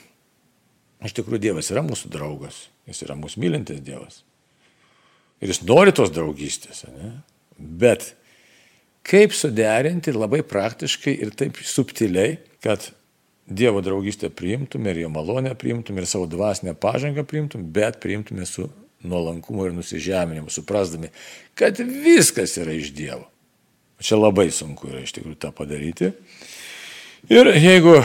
Iš 1.00 1.16
tikrųjų, 1.16 1.40
Dievas 1.46 1.70
yra 1.72 1.82
mūsų 1.84 2.10
draugas, 2.12 2.66
jis 2.88 3.04
yra 3.06 3.16
mūsų 3.16 3.40
mylintis 3.40 3.80
Dievas. 3.84 4.20
Ir 5.40 5.52
jis 5.52 5.62
nori 5.64 5.94
tos 5.96 6.12
draugystės. 6.12 6.84
Ne? 6.92 7.14
Bet 7.56 8.12
kaip 9.08 9.32
suderinti 9.36 10.12
labai 10.12 10.42
praktiškai 10.44 11.14
ir 11.24 11.32
taip 11.32 11.60
subtiliai, 11.64 12.36
kad 12.60 12.90
Dievo 13.50 13.82
draugystę 13.82 14.30
priimtum 14.30 14.86
ir 14.86 15.02
jo 15.02 15.08
malonę 15.10 15.56
priimtum 15.58 15.98
ir 15.98 16.06
savo 16.06 16.28
dvasinę 16.30 16.76
pažangą 16.78 17.24
priimtum, 17.26 17.64
bet 17.74 17.98
priimtume 18.02 18.46
su 18.46 18.68
nuolankumu 19.02 19.66
ir 19.66 19.74
nusižeminimu, 19.74 20.50
suprasdami, 20.50 21.10
kad 21.58 21.78
viskas 21.78 22.54
yra 22.60 22.76
iš 22.76 22.92
Dievo. 22.94 23.26
Čia 24.00 24.16
labai 24.20 24.48
sunku 24.54 24.88
yra 24.92 25.02
iš 25.02 25.12
tikrųjų 25.16 25.36
tą 25.40 25.50
padaryti. 25.56 26.12
Ir 27.28 27.50
jeigu 27.58 27.98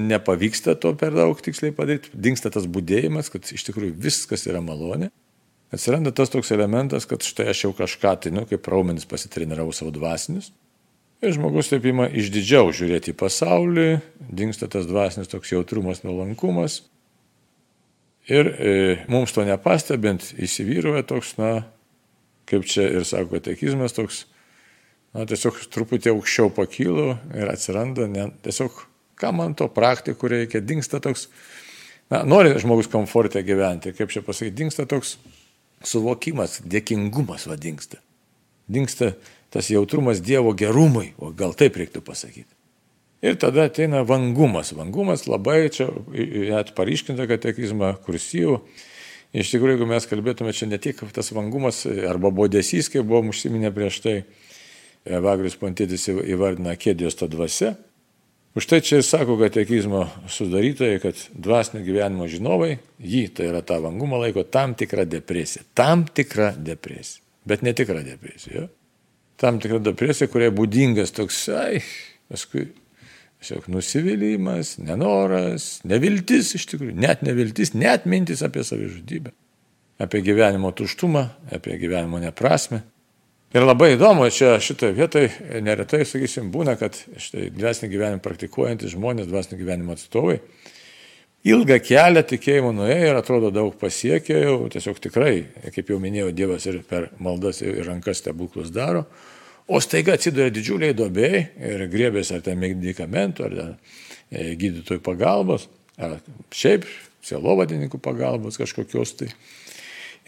nepavyksta 0.00 0.74
to 0.80 0.92
per 0.98 1.14
daug 1.16 1.38
tiksliai 1.40 1.72
padaryti, 1.76 2.12
dinksta 2.12 2.50
tas 2.52 2.66
būdėjimas, 2.68 3.30
kad 3.32 3.46
iš 3.48 3.64
tikrųjų 3.68 3.94
viskas 4.02 4.46
yra 4.50 4.60
malonė. 4.64 5.10
Atsiranda 5.70 6.10
tas 6.10 6.32
toks 6.32 6.50
elementas, 6.50 7.06
kad 7.06 7.22
štai 7.22 7.52
aš 7.52 7.64
jau 7.64 7.70
kažką, 7.76 8.16
tai, 8.24 8.32
nu, 8.34 8.42
kaip 8.50 8.66
raumenis 8.66 9.06
pasitreniravau 9.08 9.72
savo 9.76 9.92
dvasinius. 9.94 10.50
Ir 11.20 11.34
žmogus 11.36 11.68
taip 11.68 11.84
ima 11.88 12.06
išdidžiau 12.08 12.72
žiūrėti 12.72 13.12
į 13.12 13.18
pasaulį, 13.20 13.88
dinksta 14.32 14.70
tas 14.72 14.88
dvasinis 14.88 15.28
toks 15.28 15.52
jautrumas, 15.52 16.00
nuolankumas. 16.04 16.80
Ir 18.30 18.48
e, 18.48 18.72
mums 19.10 19.34
to 19.36 19.44
nepastebint 19.44 20.30
įsivyruoja 20.40 21.04
toks, 21.08 21.34
na, 21.40 21.64
kaip 22.48 22.64
čia 22.68 22.86
ir 22.88 23.04
sako 23.08 23.36
katekizmas, 23.36 23.96
toks, 23.96 24.22
na, 25.12 25.26
tiesiog 25.28 25.60
truputį 25.74 26.14
aukščiau 26.14 26.52
pakylu 26.56 27.10
ir 27.36 27.52
atsiranda 27.52 28.08
ne, 28.08 28.30
tiesiog 28.44 28.86
Ką 29.20 29.32
man 29.36 29.52
to 29.56 29.68
praktikų 29.68 30.30
reikia, 30.32 30.62
dinksta 30.64 31.00
toks, 31.04 31.26
na, 32.12 32.22
nori 32.24 32.54
žmogus 32.60 32.88
komfortė 32.88 33.42
gyventi, 33.44 33.92
kaip 33.96 34.12
čia 34.12 34.22
pasakyti, 34.24 34.56
dinksta 34.62 34.86
toks 34.88 35.18
suvokimas, 35.84 36.60
dėkingumas 36.64 37.44
vadingsta. 37.50 38.00
Dinksta 38.70 39.12
tas 39.50 39.70
jautrumas 39.70 40.22
Dievo 40.22 40.54
gerumui, 40.56 41.12
o 41.18 41.32
gal 41.36 41.54
taip 41.58 41.78
reiktų 41.80 42.02
pasakyti. 42.06 42.50
Ir 43.20 43.36
tada 43.36 43.66
ateina 43.68 44.00
vangumas. 44.06 44.72
Vangumas 44.72 45.26
labai 45.28 45.66
čia 45.74 45.90
net 46.08 46.72
paryškinta 46.76 47.26
katekizmą 47.28 47.92
kursyvų. 48.06 48.60
Iš 49.36 49.52
tikrųjų, 49.52 49.76
jeigu 49.76 49.90
mes 49.90 50.08
kalbėtume 50.10 50.54
čia 50.56 50.66
ne 50.70 50.78
tik 50.82 51.02
tas 51.14 51.28
vangumas 51.36 51.84
arba 51.86 52.32
bodesys, 52.34 52.88
kaip 52.90 53.04
buvom 53.06 53.30
užsiminę 53.34 53.70
prieš 53.74 54.00
tai, 54.06 54.16
Vagrius 55.00 55.54
Pontėtis 55.56 56.08
įvardina 56.10 56.74
kėdijos 56.76 57.16
tą 57.16 57.28
dvasę, 57.30 57.74
Už 58.50 58.66
tai 58.66 58.80
čia 58.82 58.98
ir 58.98 59.06
sako 59.06 59.36
katekizmo 59.38 60.08
sudarytojai, 60.26 60.98
kad 60.98 61.14
dvasinio 61.30 61.84
gyvenimo 61.86 62.26
žinovai 62.26 62.80
jį, 62.98 63.28
tai 63.30 63.46
yra 63.46 63.60
tą 63.62 63.76
vangumą, 63.84 64.18
laiko 64.24 64.42
tam 64.42 64.74
tikrą 64.74 65.04
depresiją. 65.06 65.62
Tam 65.78 66.02
tikrą 66.02 66.56
depresiją. 66.58 67.22
Bet 67.46 67.62
netikra 67.62 68.02
depresija. 68.02 68.66
Tam 69.40 69.56
tikra 69.60 69.80
depresija, 69.80 70.28
kuriai 70.28 70.52
būdingas 70.52 71.14
toks, 71.16 71.46
ai, 71.56 71.80
paskui 72.28 72.66
tiesiog 73.40 73.70
nusivylimas, 73.72 74.74
nenoras, 74.84 75.78
neviltis 75.88 76.52
iš 76.58 76.66
tikrųjų, 76.74 76.92
net 77.00 77.22
neviltis, 77.24 77.72
net 77.72 78.04
mintis 78.04 78.44
apie 78.44 78.64
savižudybę, 78.66 79.32
apie 80.04 80.20
gyvenimo 80.26 80.72
tuštumą, 80.76 81.24
apie 81.56 81.78
gyvenimo 81.80 82.20
neprasme. 82.20 82.82
Ir 83.50 83.64
labai 83.64 83.94
įdomu, 83.96 84.28
čia 84.30 84.60
šitoje 84.62 84.94
vietoje 84.94 85.60
neretai, 85.64 86.04
sakysim, 86.06 86.52
būna, 86.54 86.76
kad 86.78 86.94
štai 87.18 87.48
dvasinį 87.56 87.88
gyvenimą 87.96 88.22
praktikuojantys 88.22 88.92
žmonės, 88.92 89.26
dvasinį 89.26 89.58
gyvenimo 89.58 89.96
atstovai, 89.96 90.36
ilgą 91.46 91.78
kelią 91.84 92.22
tikėjimo 92.28 92.72
nuėjo 92.76 93.10
ir 93.10 93.18
atrodo 93.18 93.50
daug 93.54 93.74
pasiekė, 93.80 94.36
jau 94.44 94.56
tiesiog 94.72 95.00
tikrai, 95.06 95.34
kaip 95.74 95.92
jau 95.92 95.98
minėjau, 96.02 96.30
Dievas 96.36 96.66
ir 96.68 96.80
per 96.88 97.10
maldas 97.22 97.62
ir 97.64 97.80
rankas 97.86 98.20
stebuklus 98.20 98.72
daro, 98.74 99.06
o 99.70 99.80
staiga 99.80 100.16
atsiduria 100.18 100.52
didžiuliai 100.52 100.96
dobėjai 100.96 101.42
ir 101.70 101.86
griebėsi 101.92 102.36
ar 102.36 102.44
ten 102.44 102.60
medikamentų, 102.60 103.46
ar 103.46 103.56
ten 103.60 103.74
e, 104.30 104.54
gydytojų 104.60 105.02
pagalbos, 105.06 105.68
ar 106.00 106.18
šiaip 106.52 106.88
sielovadininkų 107.24 108.00
pagalbos 108.02 108.58
kažkokios 108.60 109.16
tai. 109.20 109.30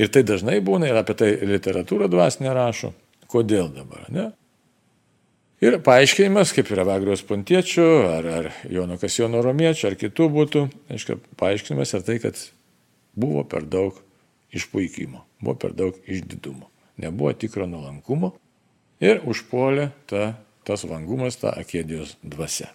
Ir 0.01 0.09
tai 0.13 0.23
dažnai 0.25 0.61
būna 0.65 0.89
ir 0.89 0.97
apie 0.97 1.17
tai 1.19 1.35
literatūra 1.45 2.09
dvasinė 2.09 2.55
rašo. 2.57 2.93
Kodėl 3.33 3.69
dabar, 3.73 4.07
ne? 4.13 4.31
Ir 5.63 5.77
paaiškinimas, 5.79 6.51
kaip 6.57 6.73
yra 6.75 6.83
Vagrijos 6.89 7.21
Pontiečių, 7.23 7.85
ar, 8.11 8.27
ar 8.27 8.47
Jono 8.67 8.97
Kasijono 8.99 9.45
Romiečių, 9.47 9.93
ar 9.93 9.97
kitų 10.01 10.27
būtų, 10.35 10.63
aiškiai, 10.91 11.21
paaiškinimas 11.39 11.95
yra 11.95 12.07
tai, 12.09 12.17
kad 12.25 12.41
buvo 13.15 13.45
per 13.47 13.69
daug 13.71 14.01
išpuikimo, 14.51 15.23
buvo 15.39 15.55
per 15.63 15.77
daug 15.79 16.01
išdidumo, 16.03 16.67
nebuvo 16.99 17.31
tikro 17.39 17.69
nuolankumo 17.71 18.33
ir 19.03 19.23
užpuolė 19.23 19.93
ta, 20.11 20.33
tas 20.67 20.83
vangumas, 20.83 21.39
ta 21.39 21.55
akėdijos 21.55 22.17
dvasia. 22.27 22.73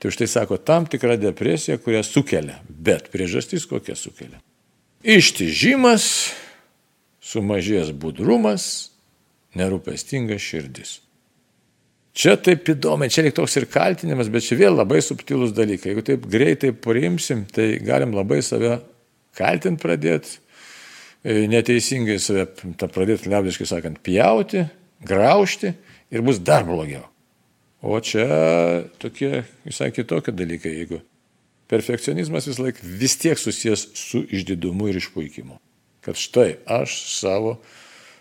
Tai 0.00 0.08
už 0.08 0.22
tai 0.22 0.28
sako 0.28 0.56
tam 0.56 0.88
tikra 0.88 1.20
depresija, 1.20 1.76
kurią 1.76 2.00
sukelia, 2.08 2.56
bet 2.68 3.12
priežastis 3.12 3.68
kokia 3.68 4.00
sukelia. 4.00 4.40
Ištižimas, 5.04 6.08
sumažės 7.20 7.92
budrumas, 7.92 8.94
nerūpestinga 9.52 10.40
širdis. 10.40 11.02
Čia 12.14 12.36
taip 12.38 12.68
įdomi, 12.70 13.08
čia 13.10 13.24
lyg 13.26 13.34
toks 13.34 13.56
ir 13.58 13.66
kaltinimas, 13.66 14.28
bet 14.30 14.44
čia 14.46 14.58
vėl 14.60 14.76
labai 14.78 15.00
subtilus 15.02 15.54
dalykai. 15.54 15.90
Jeigu 15.90 16.04
taip 16.06 16.28
greitai 16.30 16.70
priimsim, 16.70 17.42
tai 17.50 17.72
galim 17.82 18.14
labai 18.14 18.38
save 18.46 18.76
kaltinti 19.34 19.82
pradėti, 19.82 20.36
e, 21.26 21.48
neteisingai 21.50 22.20
save 22.22 22.46
pradėti, 22.84 23.32
liaudiškai 23.32 23.66
sakant, 23.66 23.98
pjauti, 24.06 24.62
graužti 25.02 25.72
ir 26.14 26.22
bus 26.22 26.38
dar 26.38 26.62
blogiau. 26.68 27.02
O 27.84 27.98
čia 28.00 28.24
tokie 29.02 29.42
visai 29.66 29.90
kitokie 29.92 30.32
dalykai, 30.32 30.70
jeigu 30.78 31.02
perfekcionizmas 31.68 32.46
vis 32.48 32.60
laik 32.62 32.78
vis 32.80 33.18
tiek 33.20 33.40
susijęs 33.40 33.88
su 33.98 34.22
išdidumu 34.24 34.88
ir 34.88 35.00
išpuikimu. 35.00 35.58
Kad 36.04 36.20
štai 36.20 36.60
aš 36.68 36.94
savo 37.16 37.58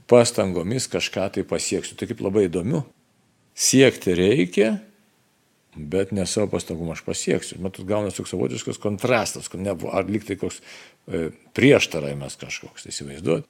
pastangomis 0.09 0.89
kažką 0.91 1.29
tai 1.35 1.45
pasieksiu. 1.47 1.95
Tai 1.99 2.09
kaip 2.09 2.23
labai 2.23 2.47
įdomu. 2.49 2.83
Siekti 3.53 4.15
reikia, 4.17 4.75
bet 5.75 6.11
ne 6.13 6.25
savo 6.29 6.49
pastangom 6.53 6.91
aš 6.93 7.03
pasieksiu. 7.05 7.59
Matot, 7.61 7.85
gaunas 7.89 8.17
toks 8.17 8.33
savotiškas 8.33 8.79
kontrastas, 8.81 9.49
kad 9.49 9.61
nebuvo, 9.61 9.93
ar 9.93 10.09
liktai 10.09 10.37
koks 10.41 10.59
e, 10.59 11.27
prieštaravimas 11.57 12.37
kažkoks, 12.41 12.85
tai 12.85 12.93
įsivaizduot. 12.93 13.49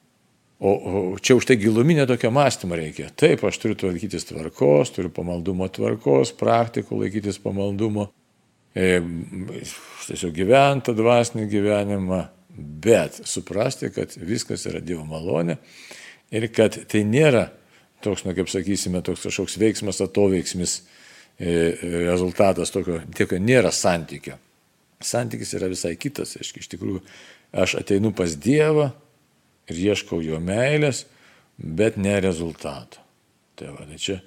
O, 0.64 0.70
o 0.70 1.00
čia 1.18 1.34
už 1.36 1.48
tai 1.48 1.56
giluminė 1.60 2.06
tokia 2.08 2.30
mąstymo 2.32 2.76
reikia. 2.78 3.08
Taip, 3.18 3.42
aš 3.44 3.58
turiu 3.60 3.90
laikytis 3.90 4.28
tvarkos, 4.28 4.92
turiu 4.94 5.10
pamaldumo 5.12 5.66
tvarkos, 5.72 6.32
praktikų 6.38 7.00
laikytis 7.02 7.40
pamaldumo, 7.42 8.06
e, 8.76 9.00
tiesiog 10.06 10.32
gyventi 10.36 10.94
dvasinį 10.96 11.48
gyvenimą, 11.50 12.22
bet 12.54 13.18
suprasti, 13.26 13.90
kad 13.92 14.14
viskas 14.20 14.64
yra 14.70 14.80
Dievo 14.84 15.04
malonė 15.08 15.58
ir 16.34 16.48
kad 16.54 16.76
tai 16.90 17.02
nėra 17.08 17.48
toks, 18.04 18.24
na 18.26 18.34
kaip 18.36 18.50
sakysime, 18.52 19.02
toks 19.04 19.24
kažkoks 19.26 19.56
veiksmas, 19.60 20.02
atoveiksmis 20.04 20.76
e, 20.80 21.74
rezultatas 22.04 22.72
tokio, 22.74 23.00
tiek 23.16 23.32
nėra 23.40 23.72
santykio. 23.74 24.38
santykis 25.04 25.54
yra 25.58 25.68
visai 25.72 25.96
kitas. 26.00 26.36
Aiškiai, 26.40 26.64
iš 26.64 26.70
tikrųjų, 26.76 27.02
aš 27.64 27.78
ateinu 27.80 28.12
pas 28.16 28.36
Dievą 28.36 28.92
ir 29.70 29.80
ieškau 29.90 30.20
jo 30.24 30.40
meilės, 30.40 31.04
bet 31.58 31.96
ne 32.00 32.16
rezultato. 32.20 33.02
Tai 33.54 33.74
va, 33.74 33.86
tai 33.88 33.98
čia 34.00 34.20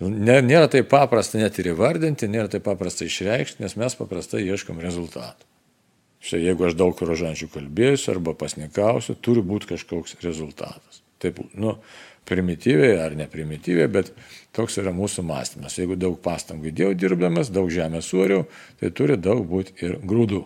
nėra 0.00 0.68
taip 0.70 0.90
paprasta 0.90 1.40
net 1.40 1.58
ir 1.58 1.72
įvardinti, 1.72 2.28
nėra 2.30 2.50
taip 2.52 2.66
paprasta 2.66 3.06
išreikšti, 3.08 3.62
nes 3.64 3.76
mes 3.80 3.96
paprastai 3.98 4.44
ieškom 4.46 4.80
rezultato. 4.82 5.46
Štai 6.22 6.42
jeigu 6.42 6.66
aš 6.66 6.74
daug 6.78 6.98
rožančių 6.98 7.48
kalbėsiu 7.54 8.12
arba 8.16 8.34
pasnikausiu, 8.38 9.14
turi 9.22 9.42
būti 9.46 9.72
kažkoks 9.74 10.18
rezultatas. 10.24 11.02
Taip, 11.22 11.38
nu, 11.54 11.76
primityviai 12.28 12.98
ar 13.02 13.16
neprimityviai, 13.18 13.88
bet 13.92 14.12
toks 14.56 14.78
yra 14.82 14.92
mūsų 14.96 15.24
mąstymas. 15.28 15.78
Jeigu 15.80 15.96
daug 15.98 16.18
pastangų 16.24 16.70
įdėjau 16.70 16.94
dirbdamas, 16.98 17.52
daug 17.54 17.70
žemės 17.72 18.10
sūriau, 18.12 18.46
tai 18.80 18.92
turi 18.94 19.18
daug 19.20 19.44
būti 19.48 19.76
ir 19.84 19.98
grūdų. 20.04 20.44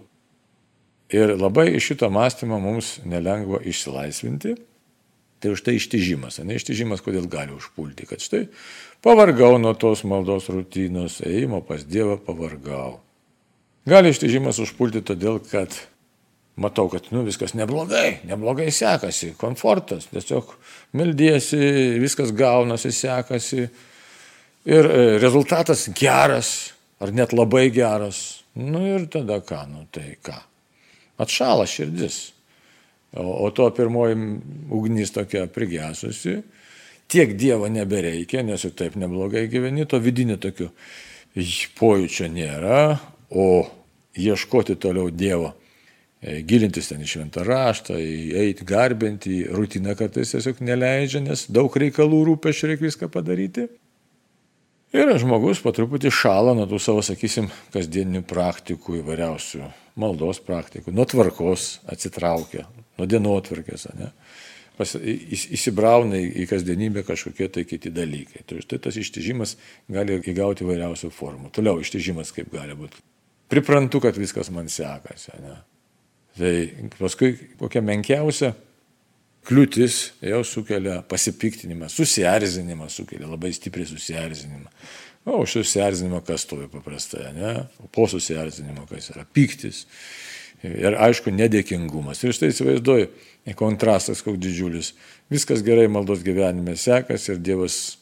Ir 1.12 1.34
labai 1.36 1.68
iš 1.76 1.92
šito 1.92 2.08
mąstymo 2.12 2.56
mums 2.62 2.96
nelengva 3.04 3.60
išsilaisvinti. 3.68 4.56
Tai 5.42 5.50
už 5.56 5.64
tai 5.66 5.74
ištižimas. 5.74 6.38
Ne 6.46 6.54
ištižimas, 6.54 7.02
kodėl 7.02 7.26
gali 7.26 7.50
užpulti. 7.56 8.06
Kad 8.06 8.22
štai 8.22 8.44
pavargau 9.02 9.56
nuo 9.58 9.74
tos 9.74 10.04
maldos 10.06 10.46
rutinos, 10.54 11.18
ėjimo 11.26 11.58
pas 11.66 11.82
Dievą 11.82 12.14
pavargau. 12.22 13.00
Gali 13.90 14.12
ištižimas 14.14 14.62
užpulti 14.62 15.02
todėl, 15.02 15.40
kad 15.42 15.74
matau, 16.56 16.88
kad 16.92 17.08
nu, 17.10 17.22
viskas 17.26 17.54
neblogai, 17.56 18.20
neblogai 18.28 18.68
sekasi, 18.74 19.32
komfortas, 19.40 20.08
tiesiog 20.12 20.52
meldiesi, 20.98 21.58
viskas 22.02 22.32
gaunasi, 22.36 22.92
sekasi 22.92 23.62
ir 24.68 24.88
e, 24.88 25.02
rezultatas 25.22 25.88
geras 25.96 26.72
ar 27.02 27.12
net 27.14 27.32
labai 27.32 27.70
geras. 27.74 28.42
Nu 28.54 28.84
ir 28.84 29.08
tada 29.10 29.40
ką, 29.40 29.64
nu 29.70 29.86
tai 29.90 30.18
ką. 30.22 30.36
Atšala 31.22 31.64
širdis. 31.66 32.32
O, 33.16 33.46
o 33.46 33.50
to 33.52 33.68
pirmoji 33.72 34.16
ugnis 34.72 35.12
tokia 35.12 35.46
prigesusi, 35.52 36.38
tiek 37.12 37.34
Dievo 37.36 37.68
nebereikia, 37.68 38.40
nes 38.44 38.64
ir 38.64 38.72
taip 38.76 38.96
neblogai 39.00 39.44
gyveni, 39.52 39.84
to 39.88 40.00
vidinio 40.00 40.38
tokio 40.40 40.70
pojūčio 41.76 42.28
nėra, 42.32 42.78
o 43.32 43.64
ieškoti 44.16 44.76
toliau 44.80 45.12
Dievo 45.12 45.52
gilintis 46.22 46.90
ten 46.90 47.02
į 47.02 47.08
šventą 47.10 47.42
raštą, 47.46 47.96
eiti 47.98 48.66
garbinti, 48.66 49.42
rutina 49.50 49.96
kartais 49.98 50.34
tiesiog 50.34 50.60
neleidžia, 50.62 51.22
nes 51.24 51.48
daug 51.50 51.74
reikalų 51.82 52.22
rūpešių 52.30 52.70
reikia 52.70 52.86
viską 52.86 53.10
padaryti. 53.12 53.66
Ir 54.92 55.08
žmogus 55.18 55.62
po 55.64 55.72
truputį 55.72 56.12
šala 56.12 56.52
nuo 56.54 56.66
tų 56.68 56.78
savo, 56.82 57.02
sakysim, 57.04 57.48
kasdieninių 57.72 58.22
praktikų 58.28 59.00
įvairiausių, 59.00 59.64
maldos 59.98 60.42
praktikų, 60.44 60.92
nuo 60.92 61.06
tvarkos 61.08 61.78
atsitraukia, 61.90 62.66
nuo 63.00 63.08
dienotvarkės, 63.08 63.88
ne? 63.96 64.12
Pas, 64.76 64.94
įsibrauna 64.96 66.16
į 66.16 66.46
kasdienybę 66.48 67.02
kažkokie 67.04 67.48
tai 67.52 67.66
kiti 67.68 67.90
dalykai. 67.92 68.40
Tai 68.48 68.62
štai 68.64 68.78
tas 68.86 68.96
ištižimas 68.96 69.56
gali 69.92 70.16
įgauti 70.32 70.64
įvairiausių 70.64 71.10
formų. 71.12 71.50
Toliau 71.52 71.82
ištižimas 71.82 72.32
kaip 72.32 72.48
gali 72.54 72.76
būti. 72.78 73.02
Priprantu, 73.52 74.00
kad 74.00 74.16
viskas 74.16 74.48
man 74.52 74.72
sekasi. 74.72 75.36
Ne? 75.44 75.58
Tai 76.38 76.52
paskui 76.96 77.34
kokia 77.60 77.82
menkiausia 77.84 78.54
kliūtis 79.48 79.98
jau 80.24 80.42
sukelia 80.46 81.00
pasipiktinimą, 81.08 81.90
susierzinimą, 81.90 82.88
sukelia 82.92 83.28
labai 83.28 83.52
stipriai 83.54 83.88
susierzinimą. 83.90 84.70
O 85.26 85.42
už 85.44 85.58
susierzinimą 85.60 86.22
kas 86.26 86.46
stovi 86.46 86.68
paprastai, 86.70 87.30
ne? 87.36 87.54
Po 87.94 88.08
susierzinimo 88.10 88.86
kas 88.90 89.10
yra 89.12 89.26
piktis. 89.26 89.84
Ir 90.62 90.94
aišku, 90.94 91.30
nedėkingumas. 91.34 92.22
Ir 92.22 92.34
štai 92.34 92.52
įsivaizduoju, 92.52 93.08
kontrastas 93.58 94.22
koks 94.22 94.38
didžiulis. 94.42 94.92
Viskas 95.30 95.62
gerai 95.66 95.88
maldos 95.90 96.22
gyvenime 96.22 96.76
sekas 96.78 97.26
ir 97.30 97.40
Dievas, 97.42 97.98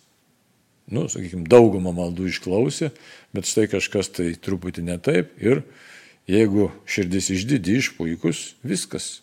nu, 0.93 1.07
sakykime, 1.09 1.47
daugumą 1.49 1.95
maldų 1.97 2.29
išklausė, 2.29 2.91
bet 3.37 3.49
štai 3.49 3.65
kažkas 3.73 4.13
tai 4.13 4.35
truputį 4.37 4.85
ne 4.91 4.99
taip 5.01 5.33
ir 5.41 5.65
Jeigu 6.31 6.69
širdis 6.87 7.31
išdidi, 7.35 7.81
išpuikus, 7.81 8.55
viskas. 8.63 9.21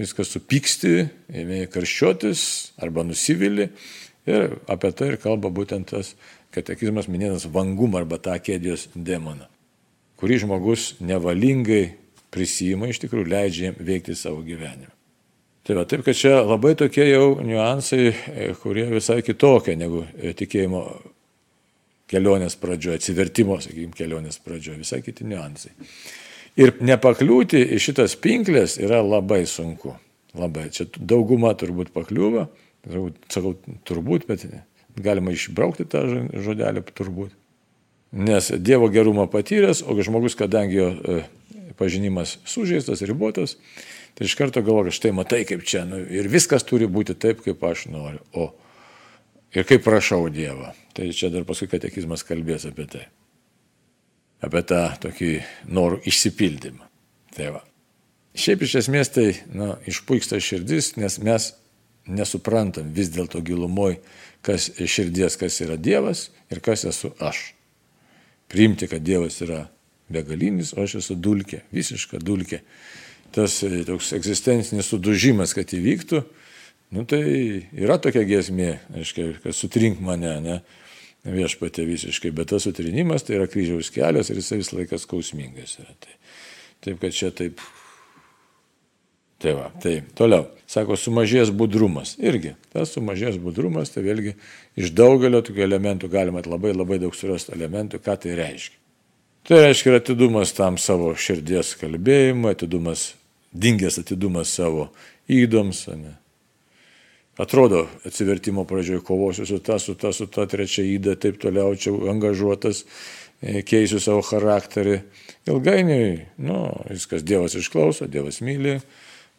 Viskas 0.00 0.30
supyksti, 0.32 1.10
ėmė 1.36 1.66
karščiotis 1.68 2.42
arba 2.80 3.04
nusivili. 3.04 3.68
Ir 4.30 4.54
apie 4.70 4.92
tai 4.96 5.10
ir 5.12 5.18
kalba 5.20 5.50
būtent 5.52 5.90
tas 5.92 6.14
katekizmas 6.54 7.08
minėtas 7.10 7.44
vangumą 7.52 8.00
arba 8.00 8.16
tą 8.22 8.36
kėdijos 8.40 8.88
demoną, 8.94 9.48
kurį 10.20 10.40
žmogus 10.44 10.94
nevalingai 11.04 11.82
prisima, 12.32 12.88
iš 12.88 13.02
tikrųjų 13.04 13.28
leidžia 13.28 13.68
jam 13.68 13.78
veikti 13.90 14.16
savo 14.16 14.40
gyvenimą. 14.46 14.92
Tai 15.66 15.76
va, 15.76 15.84
taip, 15.84 16.02
kad 16.06 16.16
čia 16.16 16.38
labai 16.40 16.72
tokie 16.78 17.04
jau 17.04 17.36
niuansai, 17.44 18.14
kurie 18.62 18.86
visai 18.90 19.20
kitokie 19.22 19.76
negu 19.76 20.06
tikėjimo 20.16 20.84
kelionės 22.10 22.56
pradžioje, 22.58 22.98
atsivertimo, 22.98 23.60
sakykime, 23.62 23.94
kelionės 23.94 24.40
pradžioje, 24.42 24.80
visai 24.80 25.02
kiti 25.04 25.28
niuansai. 25.28 25.74
Ir 26.58 26.74
nepakliūti 26.82 27.60
į 27.76 27.78
šitas 27.82 28.16
pinklės 28.18 28.76
yra 28.80 29.00
labai 29.04 29.44
sunku. 29.48 29.94
Labai. 30.34 30.68
Čia 30.74 30.86
dauguma 30.94 31.52
turbūt 31.58 31.90
pakliūva, 31.94 32.46
sakau 33.30 33.56
turbūt, 33.86 34.26
bet 34.28 34.46
galima 34.98 35.34
išbraukti 35.34 35.86
tą 35.90 36.04
žodelį 36.30 36.84
turbūt. 36.94 37.34
Nes 38.10 38.50
Dievo 38.58 38.88
gerumą 38.90 39.28
patyręs, 39.30 39.84
o 39.86 39.94
žmogus, 40.02 40.34
kadangi 40.38 40.78
jo 40.80 40.88
e, 40.90 41.20
pažinimas 41.78 42.38
sužeistas, 42.42 43.04
ribotas, 43.06 43.54
tai 44.18 44.26
iš 44.26 44.34
karto 44.38 44.62
galvoja, 44.66 44.94
štai 44.94 45.14
matai 45.14 45.44
kaip 45.46 45.62
čia, 45.62 45.84
nu, 45.86 46.00
ir 46.02 46.26
viskas 46.30 46.66
turi 46.66 46.90
būti 46.90 47.14
taip, 47.14 47.44
kaip 47.46 47.62
aš 47.66 47.86
noriu. 47.90 48.22
O 48.34 48.50
ir 49.54 49.66
kaip 49.66 49.86
prašau 49.86 50.26
Dievą. 50.34 50.74
Tai 50.94 51.06
čia 51.14 51.30
dar 51.30 51.46
paskui 51.46 51.70
katekizmas 51.70 52.26
kalbės 52.26 52.66
apie 52.66 52.90
tai 52.90 53.06
apie 54.44 54.62
tą 54.66 54.84
tokį 55.02 55.32
norų 55.68 56.00
išsipildymą. 56.08 56.86
Tai 57.36 57.50
va. 57.56 57.64
Šiaip 58.40 58.62
iš 58.64 58.76
esmės 58.84 59.10
tai 59.12 59.26
na, 59.52 59.74
išpuiksta 59.90 60.38
širdis, 60.42 60.94
nes 61.00 61.18
mes 61.22 61.50
nesuprantam 62.10 62.92
vis 62.94 63.10
dėlto 63.12 63.42
gilumoj, 63.44 63.98
kas 64.46 64.70
širdies, 64.78 65.36
kas 65.40 65.60
yra 65.64 65.76
Dievas 65.76 66.28
ir 66.50 66.62
kas 66.64 66.86
esu 66.88 67.12
aš. 67.20 67.50
Priimti, 68.50 68.88
kad 68.90 69.04
Dievas 69.04 69.40
yra 69.44 69.66
begalinis, 70.10 70.72
o 70.74 70.84
aš 70.84 71.00
esu 71.02 71.16
dulkė, 71.18 71.62
visiška 71.74 72.18
dulkė. 72.22 72.62
Tas 73.34 73.60
e, 73.62 73.84
toks 73.86 74.10
egzistencinis 74.16 74.88
sudužimas, 74.90 75.52
kad 75.54 75.70
įvyktų, 75.76 76.22
nu, 76.96 77.04
tai 77.06 77.22
yra 77.78 78.00
tokia 78.02 78.24
giesmė, 78.26 78.72
aiškiai, 78.98 79.36
kad 79.44 79.54
sutrink 79.54 80.00
mane, 80.02 80.32
ne, 80.42 80.56
viešpatė 81.26 81.84
visiškai, 81.88 82.32
bet 82.36 82.50
tas 82.52 82.64
sutrinimas 82.64 83.26
tai 83.26 83.36
yra 83.38 83.48
kryžiaus 83.50 83.92
kelias 83.92 84.30
ir 84.30 84.40
jisai 84.40 84.60
vis 84.62 84.72
laikas 84.72 85.04
skausmingas 85.04 85.76
yra. 85.82 85.92
Tai, 86.00 86.16
taip, 86.86 87.00
kad 87.02 87.16
čia 87.16 87.30
taip. 87.36 87.60
Tai 89.40 89.54
va, 89.56 89.70
tai 89.80 90.00
toliau. 90.16 90.50
Sako, 90.68 90.98
sumažės 91.00 91.48
budrumas. 91.56 92.12
Irgi, 92.20 92.54
tas 92.74 92.92
sumažės 92.92 93.38
budrumas, 93.40 93.92
tai 93.92 94.04
vėlgi 94.04 94.34
iš 94.80 94.92
daugelio 94.96 95.40
tokių 95.44 95.64
elementų 95.64 96.10
galima 96.12 96.42
labai 96.44 96.74
labai 96.76 97.00
daug 97.00 97.16
surasti 97.16 97.54
elementų, 97.56 98.02
ką 98.04 98.18
tai 98.20 98.36
reiškia. 98.36 98.76
Tai 99.48 99.62
reiškia 99.64 99.96
atidumas 99.96 100.52
tam 100.52 100.76
savo 100.76 101.14
širdies 101.16 101.72
kalbėjimui, 101.80 102.52
atidumas, 102.52 103.14
dingęs 103.56 103.96
atidumas 104.02 104.52
savo 104.52 104.90
įdoms, 105.32 105.86
ne, 105.96 106.12
atrodo 107.40 107.86
atsivertimo 108.06 108.64
pradžioje 108.68 109.00
kovosiu 109.06 109.46
su 109.46 109.58
ta, 109.58 109.78
su 109.78 109.94
ta, 109.94 110.12
su 110.12 110.26
ta 110.26 110.46
trečia 110.46 110.84
įda, 110.84 111.16
taip 111.20 111.40
toliau, 111.40 111.72
čia 111.76 111.94
angažuotas, 112.12 112.84
e, 113.40 113.62
keisiu 113.66 114.00
savo 114.02 114.22
charakterį. 114.26 114.98
Ilgainiui, 115.48 116.10
nu, 116.44 116.60
viskas 116.90 117.24
Dievas 117.24 117.56
išklauso, 117.56 118.08
Dievas 118.10 118.42
myli, 118.44 118.78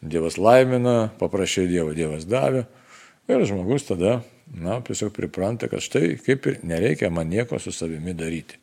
Dievas 0.02 0.40
laimina, 0.42 1.12
paprašė 1.22 1.68
Dievo, 1.70 1.94
Dievas 1.98 2.26
davė. 2.30 2.66
Ir 3.30 3.46
žmogus 3.48 3.86
tada, 3.88 4.20
na, 4.50 4.82
tiesiog 4.86 5.14
pripranta, 5.16 5.70
kad 5.72 5.84
štai 5.86 6.18
kaip 6.26 6.50
ir 6.50 6.60
nereikia 6.66 7.14
man 7.14 7.30
nieko 7.30 7.62
su 7.62 7.74
savimi 7.76 8.18
daryti. 8.18 8.61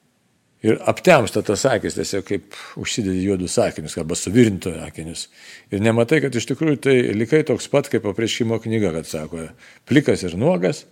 Ir 0.66 0.80
aptemsta 0.90 1.38
tas 1.46 1.62
akis, 1.70 1.94
tiesiog 1.94 2.24
kaip 2.26 2.56
užsidedi 2.82 3.20
juodus 3.22 3.54
akinius 3.62 3.94
arba 4.00 4.16
suvirinto 4.18 4.72
akinius. 4.82 5.28
Ir 5.70 5.84
nematai, 5.84 6.18
kad 6.24 6.34
iš 6.34 6.48
tikrųjų 6.50 6.80
tai 6.82 6.96
likai 7.14 7.44
toks 7.46 7.70
pat 7.70 7.86
kaip 7.92 8.08
apriškimo 8.10 8.58
knyga, 8.64 8.90
kad 8.96 9.06
sako, 9.06 9.44
plikas 9.86 10.24
ir 10.26 10.34
nuogas. 10.40 10.82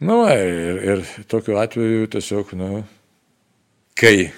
Nu, 0.00 0.22
ir, 0.32 0.80
ir 0.80 1.04
tokiu 1.28 1.58
atveju 1.60 2.08
tiesiog, 2.14 2.54
nu, 2.56 2.70
kai 4.00 4.30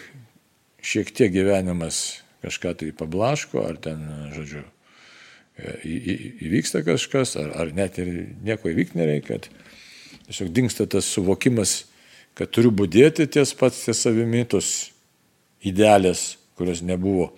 šiek 0.82 1.14
tiek 1.14 1.30
gyvenimas 1.30 2.02
kažką 2.42 2.74
tai 2.80 2.90
pablaško, 2.98 3.62
ar 3.62 3.78
ten, 3.78 4.02
žodžiu, 4.34 4.64
į, 5.62 5.94
į, 5.94 6.16
įvyksta 6.48 6.82
kažkas, 6.82 7.36
ar, 7.38 7.54
ar 7.62 7.70
net 7.76 8.02
ir 8.02 8.10
nieko 8.42 8.72
įvykti 8.72 8.98
nereikia, 8.98 9.38
tiesiog 10.26 10.50
dinksta 10.50 10.88
tas 10.90 11.06
suvokimas, 11.06 11.84
kad 12.38 12.50
turiu 12.52 12.72
būdėti 12.74 13.28
ties 13.30 13.54
pats 13.58 13.84
ties 13.86 14.02
savimi, 14.04 14.44
tos 14.48 14.90
idealės, 15.62 16.36
kurios 16.58 16.82
nebuvo 16.84 17.30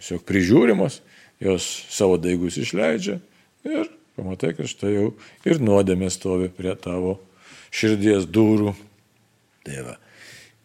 tiesiog 0.00 0.24
prižiūrimos, 0.28 1.00
jos 1.40 1.66
savo 1.92 2.18
daigus 2.20 2.58
išleidžia 2.60 3.18
ir 3.68 3.90
pamatai, 4.16 4.54
kad 4.56 4.68
štai 4.68 4.94
jau 4.94 5.08
ir 5.48 5.60
nuodėmė 5.62 6.10
stovi 6.12 6.50
prie 6.52 6.74
tavo 6.76 7.18
širdies 7.74 8.26
durų. 8.28 8.74
Tai 9.64 9.82
va. 9.86 9.96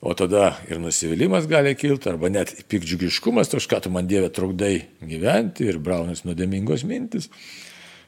O 0.05 0.13
tada 0.13 0.51
ir 0.69 0.79
nusivylimas 0.81 1.47
gali 1.49 1.73
kilti, 1.77 2.11
arba 2.11 2.29
net 2.29 2.51
pikdžiugiškumas, 2.69 3.49
to, 3.49 3.57
ką 3.57 3.79
tu 3.81 3.91
man 3.93 4.07
Dieve 4.09 4.29
trukdai 4.33 4.85
gyventi 5.01 5.65
ir 5.69 5.79
braunas 5.81 6.25
nuodėmingos 6.27 6.83
mintis. 6.87 7.29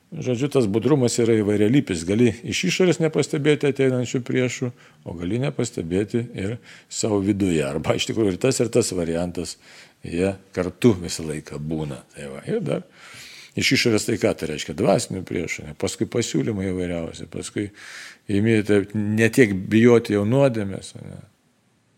Žodžiu, 0.07 0.47
tas 0.47 0.69
budrumas 0.71 1.17
yra 1.19 1.33
įvairialypis. 1.35 2.05
Gali 2.07 2.29
iš 2.47 2.61
išorės 2.69 3.01
nepastebėti 3.03 3.67
ateinančių 3.67 4.21
priešų, 4.23 4.69
o 5.03 5.15
gali 5.19 5.41
nepastebėti 5.43 6.21
ir 6.31 6.53
savo 6.87 7.19
viduje. 7.19 7.59
Arba 7.67 7.97
iš 7.97 8.07
tikrųjų 8.07 8.37
ir 8.37 8.39
tas, 8.39 8.61
ir 8.63 8.71
tas 8.71 8.93
variantas, 8.95 9.57
jie 10.07 10.31
kartu 10.55 10.93
visą 11.01 11.27
laiką 11.27 11.59
būna. 11.59 11.99
Tai 12.15 12.31
va, 12.31 12.43
ir 12.47 12.63
dar 12.63 12.85
iš 13.57 13.73
išorės 13.75 14.07
tai 14.07 14.15
ką 14.21 14.31
tai 14.37 14.51
reiškia? 14.53 14.75
Dvasinių 14.77 15.23
priešų, 15.27 15.65
paskui 15.81 16.07
pasiūlymai 16.13 16.69
įvairiausi, 16.71 17.27
paskui 17.33 17.67
įmėti 18.31 18.83
ne 18.95 19.27
tiek 19.33 19.55
bijoti 19.67 20.15
jau 20.15 20.23
nuodėmės, 20.29 20.93
ne, 21.01 21.19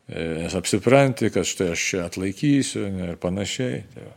e, 0.08 0.26
nes 0.40 0.56
apsipranti, 0.58 1.30
kad 1.36 1.46
štai 1.46 1.74
aš 1.76 1.86
čia 1.92 2.06
atlaikysiu 2.08 2.88
ne, 2.88 3.12
ir 3.12 3.22
panašiai. 3.22 3.84
Tai 3.94 4.08
va. 4.08 4.16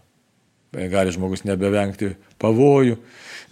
Gali 0.72 1.12
žmogus 1.12 1.44
nebevengti 1.44 2.14
pavojų. 2.40 2.96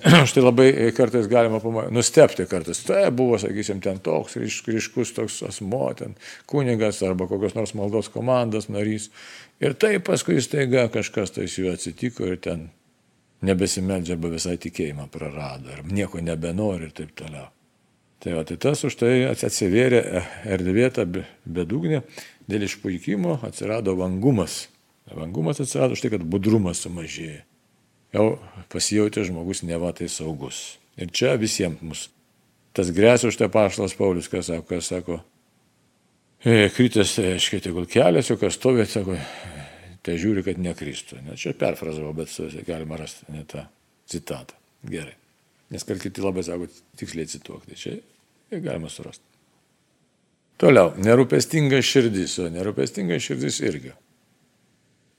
Štai 0.30 0.42
labai 0.42 0.70
kartais 0.96 1.28
galima 1.28 1.61
nustepti 1.92 2.46
kartais. 2.48 2.80
Tai 2.88 3.11
buvo, 3.12 3.37
sakysim, 3.40 3.83
ten 3.85 4.00
toks 4.00 4.38
ryškus 4.40 5.12
toks 5.16 5.42
asmo, 5.50 5.85
ten 5.98 6.16
kunigas 6.48 7.02
arba 7.04 7.28
kokios 7.28 7.56
nors 7.59 7.74
maldos 7.76 8.09
komandos 8.12 8.70
narys. 8.72 9.11
Ir 9.61 9.76
taip 9.76 10.09
paskui 10.09 10.40
staiga 10.40 10.88
kažkas 10.88 11.37
tai 11.37 11.48
su 11.48 11.66
juo 11.66 11.76
atsitiko 11.76 12.24
ir 12.30 12.40
ten 12.40 12.70
nebesimeldžia 13.44 14.16
arba 14.16 14.33
visai 14.33 14.56
tikėjimą 14.61 15.09
prarado 15.12 15.72
ir 15.74 15.85
nieko 15.88 16.20
nebenori 16.24 16.88
ir 16.88 16.96
taip 16.96 17.12
toliau. 17.20 17.50
Tai, 18.20 18.35
va, 18.37 18.44
tai 18.44 18.59
tas 18.61 18.83
už 18.85 18.98
tai 19.00 19.14
atsivėrė 19.33 20.00
erdvė 20.56 20.90
ta 20.92 21.06
bedugnė, 21.09 22.02
dėl 22.48 22.66
išpuikimo 22.66 23.38
atsirado 23.48 23.94
vangumas. 23.96 24.66
Vangumas 25.16 25.61
atsirado 25.62 25.96
štai, 25.99 26.14
kad 26.16 26.27
budrumas 26.27 26.83
sumažėjo 26.85 27.40
jau 28.12 28.38
pasijauti 28.68 29.25
žmogus 29.25 29.62
neva 29.62 29.92
tai 29.96 30.09
saugus. 30.11 30.79
Ir 30.99 31.11
čia 31.14 31.37
visiems 31.40 31.83
mus. 31.83 32.09
Tas 32.77 32.90
grėsia 32.94 33.31
už 33.31 33.38
tai 33.38 33.49
paštas 33.51 33.96
Paulius, 33.99 34.29
kas 34.31 34.51
sako, 34.51 34.66
kas 34.68 34.90
sako, 34.92 35.18
e, 36.44 36.68
kritęs, 36.75 37.16
aiškiai, 37.18 37.62
tegul 37.64 37.88
kelias, 37.90 38.31
o 38.31 38.37
kas 38.38 38.59
stovė, 38.59 38.87
sako, 38.90 39.16
tai 40.07 40.18
žiūri, 40.20 40.44
kad 40.46 40.61
nekristų. 40.62 41.18
Ne, 41.27 41.38
čia 41.40 41.55
perfrazavau, 41.59 42.12
bet 42.16 42.35
galima 42.66 42.99
rasti 43.01 43.27
ne 43.35 43.42
tą 43.49 43.66
citatą. 44.11 44.55
Gerai. 44.87 45.16
Nes 45.70 45.87
kar 45.87 45.99
kiti 46.03 46.23
labai 46.23 46.44
sako, 46.46 46.70
tiksliai 46.99 47.31
cituok. 47.31 47.66
Tai 47.66 47.79
čia 47.79 47.99
galima 48.51 48.90
surasti. 48.90 49.27
Toliau, 50.61 50.92
nerūpestinga 51.01 51.81
širdis, 51.83 52.37
o 52.42 52.51
nerūpestinga 52.53 53.16
širdis 53.23 53.62
irgi. 53.64 53.94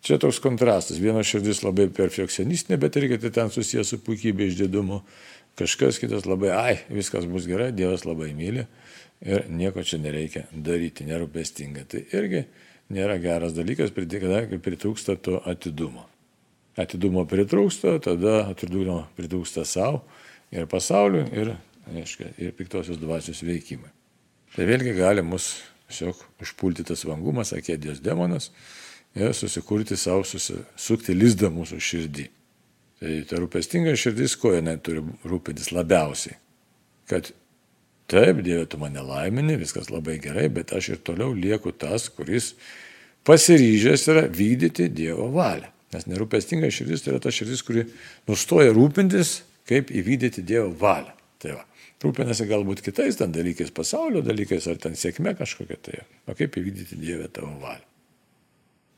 Čia 0.02 0.18
toks 0.18 0.40
kontrastas. 0.42 0.98
Viena 1.02 1.22
širdis 1.26 1.62
labai 1.62 1.86
perfekcionistinė, 1.94 2.80
bet 2.82 2.98
irgi 2.98 3.20
tai 3.22 3.30
ten 3.36 3.52
susijęs 3.54 3.94
su 3.94 4.00
puikybė 4.02 4.50
išdidumu. 4.50 5.04
Kažkas 5.60 6.00
kitas 6.02 6.26
labai, 6.26 6.50
ai, 6.56 6.76
viskas 6.90 7.28
bus 7.30 7.46
gerai, 7.46 7.70
Dievas 7.76 8.06
labai 8.08 8.32
myli 8.34 8.66
ir 9.22 9.46
nieko 9.52 9.84
čia 9.86 10.00
nereikia 10.02 10.48
daryti, 10.52 11.06
nerūpestinga. 11.06 11.86
Tai 11.92 12.02
irgi 12.18 12.46
nėra 12.92 13.20
geras 13.22 13.54
dalykas, 13.54 13.94
kada 13.94 14.42
pritrūksta 14.58 15.18
to 15.22 15.42
atidumo. 15.46 16.08
Atidumo 16.80 17.26
pritrūksta, 17.28 18.00
tada 18.02 18.48
atidumo 18.48 19.04
pritrūksta 19.18 19.68
savo 19.68 20.06
ir 20.56 20.66
pasauliu 20.72 21.28
ir, 21.36 21.54
aiškia, 21.92 22.32
ir 22.40 22.56
piktosios 22.58 22.98
dvasios 22.98 23.44
veikimai. 23.44 23.92
Tai 24.56 24.66
vėlgi 24.68 24.96
gali 24.98 25.22
mus 25.22 25.60
tiesiog 25.92 26.24
užpulti 26.42 26.88
tas 26.88 27.04
vangumas, 27.06 27.52
akėdijos 27.54 28.02
demonas 28.04 28.50
ir 29.16 29.34
susikurti 29.34 29.98
savo, 30.00 30.24
susukti 30.24 31.16
lizdą 31.16 31.52
mūsų 31.54 31.80
širdį. 31.82 32.28
Tai 33.02 33.16
ta 33.30 33.40
rūpestinga 33.42 33.96
širdis, 33.98 34.36
ko 34.38 34.54
jinai 34.54 34.78
turi 34.84 35.02
rūpintis 35.26 35.72
labiausiai. 35.74 36.38
Kad 37.10 37.32
taip, 38.12 38.44
Dieve, 38.46 38.68
tu 38.70 38.78
mane 38.82 39.02
laimini, 39.02 39.58
viskas 39.60 39.90
labai 39.90 40.20
gerai, 40.22 40.46
bet 40.54 40.74
aš 40.78 40.94
ir 40.94 41.02
toliau 41.02 41.34
lieku 41.34 41.74
tas, 41.74 42.12
kuris 42.14 42.54
pasiryžęs 43.26 44.06
yra 44.14 44.28
vykdyti 44.30 44.92
Dievo 44.94 45.32
valią. 45.34 45.72
Nes 45.92 46.08
nerūpestinga 46.08 46.70
širdis 46.72 47.04
tai 47.04 47.16
yra 47.16 47.24
ta 47.24 47.34
širdis, 47.34 47.66
kuri 47.68 47.88
nustoja 48.30 48.72
rūpintis, 48.76 49.42
kaip 49.68 49.92
įvykdyti 49.92 50.46
Dievo 50.46 50.70
valią. 50.78 51.18
Tai 51.42 51.58
va, 51.58 51.66
rūpinasi 52.06 52.46
galbūt 52.50 52.84
kitais 52.86 53.18
ten 53.20 53.34
dalykais, 53.34 53.74
pasaulio 53.76 54.22
dalykais 54.26 54.68
ar 54.70 54.78
ten 54.82 54.98
sėkme 54.98 55.34
kažkokia 55.40 55.78
tai, 55.82 56.04
o 56.30 56.38
kaip 56.38 56.58
įvykdyti 56.62 57.02
Dievę 57.02 57.32
tavo 57.34 57.56
valią. 57.62 57.91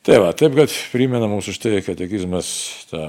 Tai 0.03 0.17
va, 0.19 0.33
taip, 0.35 0.51
kad 0.57 0.71
primena 0.91 1.29
mūsų 1.31 1.53
štai 1.55 1.77
katekizmas 1.79 2.47
tą 2.89 3.05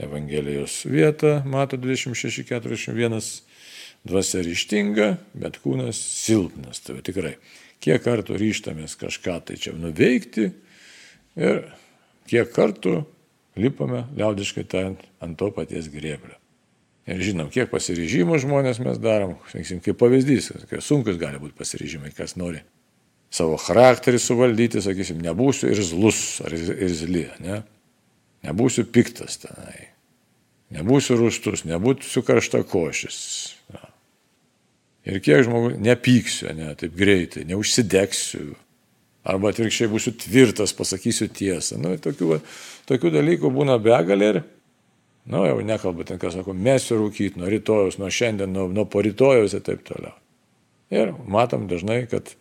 Evangelijos 0.00 0.86
vietą, 0.88 1.42
mato 1.44 1.76
26-41, 1.76 3.20
dvasia 4.08 4.40
ryštinga, 4.40 5.10
bet 5.36 5.60
kūnas 5.60 6.00
silpnas. 6.00 6.80
Tai 6.80 6.96
tikrai, 7.04 7.34
kiek 7.84 8.00
kartų 8.08 8.40
ryštamės 8.40 8.96
kažką 9.04 9.36
tai 9.50 9.60
čia 9.60 9.76
nuveikti 9.76 10.48
ir 11.36 11.60
kiek 12.32 12.48
kartų 12.56 13.02
lipame, 13.60 14.06
liaudiškai 14.16 14.64
tariant, 14.64 15.04
ant 15.20 15.36
to 15.36 15.52
paties 15.52 15.92
grėblio. 15.92 16.38
Ir 17.04 17.20
žinom, 17.20 17.52
kiek 17.52 17.68
pasiryžimų 17.68 18.40
žmonės 18.40 18.80
mes 18.80 18.96
darom, 18.96 19.36
sakysim, 19.52 19.84
kaip 19.84 20.00
pavyzdys, 20.00 20.54
sunkus 20.80 21.20
gali 21.20 21.36
būti 21.42 21.60
pasiryžimai, 21.60 22.16
kas 22.16 22.40
nori 22.40 22.64
savo 23.32 23.56
charakterį 23.60 24.20
suvaldyti, 24.20 24.82
sakysim, 24.84 25.22
nebūsiu 25.24 25.70
ir 25.72 25.80
zlus 25.86 26.40
ar 26.44 26.54
irzli, 26.54 27.26
ne? 27.44 27.62
nebūsiu 28.46 28.84
piktas 28.92 29.38
tenai, 29.42 29.88
nebūsiu 30.74 31.16
rūstus, 31.20 31.64
nebūsiu 31.68 32.24
karšta 32.26 32.64
košis. 32.68 33.20
Ja. 33.72 33.88
Ir 35.12 35.22
kiek 35.22 35.44
žmogų 35.46 35.76
nepyksiu, 35.82 36.50
ne, 36.58 36.72
taip 36.78 36.94
greitai, 36.98 37.46
neužsidegsiu, 37.48 38.52
arba 39.26 39.52
atvirkščiai 39.52 39.90
būsiu 39.90 40.14
tvirtas, 40.18 40.74
pasakysiu 40.76 41.30
tiesą. 41.32 41.78
Nu, 41.82 41.94
tokių, 42.02 42.40
tokių 42.90 43.14
dalykų 43.16 43.52
būna 43.54 43.78
begalė 43.82 44.28
ir, 44.34 44.40
na, 45.24 45.38
nu, 45.38 45.44
jau 45.48 45.62
nekalbu 45.66 46.06
ten, 46.08 46.20
kas 46.22 46.36
sako, 46.36 46.54
mesiu 46.54 46.98
rūkyti 47.00 47.40
nuo 47.40 47.50
rytojus, 47.50 47.98
nuo 48.02 48.10
šiandien, 48.12 48.52
nuo, 48.52 48.68
nuo 48.70 48.86
porytojus 48.90 49.56
ir 49.56 49.64
taip 49.66 49.86
toliau. 49.86 50.14
Ir 50.92 51.14
matom 51.30 51.68
dažnai, 51.70 52.02
kad 52.10 52.34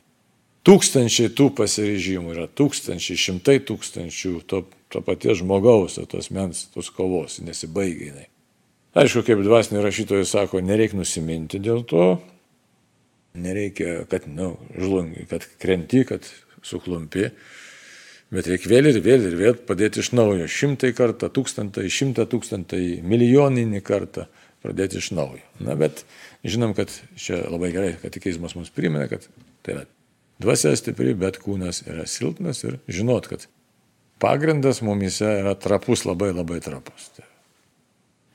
tūkstančiai 0.68 1.32
tų 1.38 1.50
pasiryžimų, 1.58 2.36
yra 2.36 2.48
tūkstančiai, 2.48 3.18
šimtai 3.20 3.58
tūkstančių 3.68 4.34
to, 4.50 4.66
to 4.94 5.02
paties 5.06 5.42
žmogaus, 5.42 5.98
tos 6.12 6.30
mens, 6.34 6.68
tos 6.74 6.92
kovos, 6.94 7.40
nesibaigia 7.46 8.12
jinai. 8.12 8.28
Aišku, 9.02 9.24
kaip 9.24 9.40
dvasiniai 9.46 9.86
rašytojai 9.86 10.28
sako, 10.28 10.60
nereikia 10.68 11.00
nusiminti 11.00 11.62
dėl 11.64 11.86
to, 11.88 12.18
nereikia, 13.40 14.02
kad, 14.12 14.28
na, 14.28 14.52
nu, 14.52 14.72
žlungi, 14.76 15.26
kad 15.32 15.46
krenti, 15.62 16.04
kad 16.10 16.28
suklumpi, 16.68 17.30
bet 18.36 18.50
reikia 18.52 18.74
vėl 18.74 18.92
ir 18.92 19.00
vėl 19.04 19.30
ir 19.30 19.38
vėl 19.40 19.56
padėti 19.68 20.04
iš 20.04 20.12
naujo, 20.16 20.50
šimtai 20.52 20.92
kartą, 20.98 21.32
tūkstantai, 21.32 21.88
šimtą 21.92 22.28
tūkstantai, 22.32 23.00
milijoninį 23.08 23.82
kartą 23.88 24.28
pradėti 24.62 25.00
iš 25.00 25.14
naujo. 25.16 25.42
Na, 25.64 25.78
bet 25.80 26.04
žinom, 26.44 26.76
kad 26.78 26.92
čia 27.16 27.40
labai 27.48 27.72
gerai, 27.74 27.96
kad 28.04 28.14
tikėjimas 28.14 28.58
mums 28.60 28.76
primena, 28.76 29.08
kad 29.12 29.24
tai 29.64 29.78
yra 29.78 29.88
Dvasia 30.42 30.74
stipri, 30.78 31.14
bet 31.18 31.40
kūnas 31.44 31.84
yra 31.86 32.08
silpnas 32.10 32.64
ir 32.66 32.80
žinot, 32.90 33.28
kad 33.30 33.46
pagrindas 34.22 34.82
mumise 34.86 35.28
yra 35.42 35.56
trapus, 35.60 36.06
labai 36.08 36.32
labai 36.34 36.62
trapus. 36.64 37.10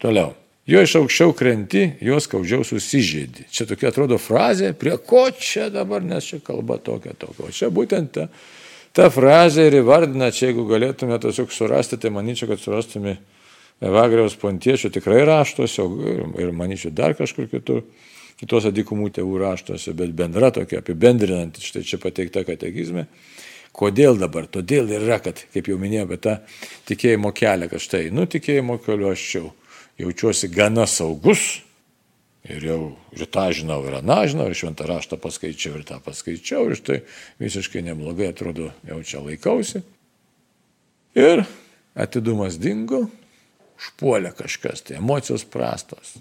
Toliau. 0.03 0.35
Jo 0.67 0.83
iš 0.83 0.97
aukščiau 0.99 1.31
krenti, 1.39 1.85
jos 2.03 2.27
skaudžiau 2.27 2.65
susižeidi. 2.67 3.45
Čia 3.55 3.69
tokia 3.71 3.93
atrodo 3.93 4.19
frazė, 4.19 4.73
prie 4.75 4.97
ko 4.99 5.29
čia 5.31 5.69
dabar, 5.71 6.03
nes 6.03 6.27
čia 6.27 6.41
kalba 6.43 6.81
tokia 6.83 7.15
tokia. 7.15 7.47
O 7.47 7.55
čia 7.55 7.71
būtent 7.71 8.11
ta, 8.17 8.27
ta 8.91 9.07
frazė 9.15 9.69
ir 9.69 9.79
įvardina, 9.85 10.33
čia 10.35 10.51
jeigu 10.51 10.67
galėtume 10.67 11.21
tiesiog 11.23 11.55
surasti, 11.55 12.01
tai 12.03 12.11
manyčiau, 12.15 12.51
kad 12.51 12.63
surastume 12.63 13.15
Evagriaus 13.87 14.35
pontiečio 14.41 14.89
tikrai 14.91 15.21
raštuose 15.29 15.85
ir 16.41 16.53
manyčiau 16.57 16.91
dar 16.97 17.13
kažkur 17.15 17.47
kitur 17.53 17.83
kitose 18.41 18.73
dykumų 18.75 19.11
tėvų 19.17 19.41
raštuose, 19.43 19.95
bet 19.97 20.15
bendra 20.17 20.53
tokia 20.55 20.81
apibendrinant, 20.83 21.61
štai 21.63 21.85
čia 21.87 22.01
pateikta 22.03 22.45
katekizme. 22.49 23.07
Kodėl 23.77 24.17
dabar? 24.17 24.47
Todėl 24.49 24.89
yra, 24.97 25.19
kad, 25.21 25.43
kaip 25.53 25.69
jau 25.69 25.77
minėjau, 25.81 26.07
apie 26.09 26.19
tą 26.25 26.37
tikėjimo 26.89 27.33
kelią, 27.37 27.69
kad 27.73 27.83
štai, 27.85 28.07
nu 28.15 28.25
tikėjimo 28.31 28.79
keliu 28.85 29.11
aš 29.11 29.25
jau 29.35 29.51
jaučiuosi 30.01 30.49
gana 30.53 30.87
saugus 30.89 31.61
ir 32.49 32.65
jau 32.65 32.81
ir 33.17 33.27
tą 33.33 33.49
žinau, 33.57 33.81
ir 33.89 33.99
aną 33.99 34.21
žinau, 34.31 34.47
ir 34.49 34.57
šventą 34.57 34.87
raštą 34.89 35.19
paskaičiau, 35.21 35.77
ir 35.77 35.85
tą 35.89 35.99
paskaičiau, 36.05 36.71
ir 36.71 36.79
štai 36.79 36.99
visiškai 37.43 37.83
neblogai 37.89 38.31
atrodo, 38.31 38.71
jau 38.87 39.01
čia 39.03 39.23
laikausi. 39.25 39.83
Ir 41.17 41.45
atidumas 41.97 42.59
dingo, 42.61 43.07
užpuolė 43.81 44.33
kažkas, 44.37 44.85
tai 44.87 45.01
emocijos 45.01 45.47
prastos. 45.49 46.17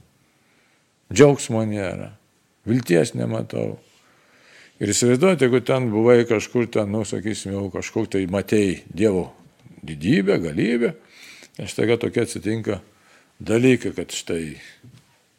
Džiaugsmo 1.13 1.61
nėra, 1.69 2.11
vilties 2.65 3.13
nematau. 3.17 3.75
Ir 4.81 4.91
įsivaizduojate, 4.91 5.45
jeigu 5.45 5.61
ten 5.63 5.87
buvai 5.91 6.23
kažkur 6.27 6.67
ten, 6.71 6.89
nu, 6.91 7.05
sakysim, 7.07 7.53
jau 7.55 7.69
kažkur 7.71 8.09
tai 8.11 8.25
matėjai 8.31 8.81
Dievo 8.91 9.29
didybę, 9.85 10.39
galybę, 10.43 10.95
ir 11.61 11.69
štai 11.71 11.95
tokia 12.01 12.25
atsitinka 12.25 12.81
dalykai, 13.39 13.93
kad 13.95 14.11
štai 14.15 14.57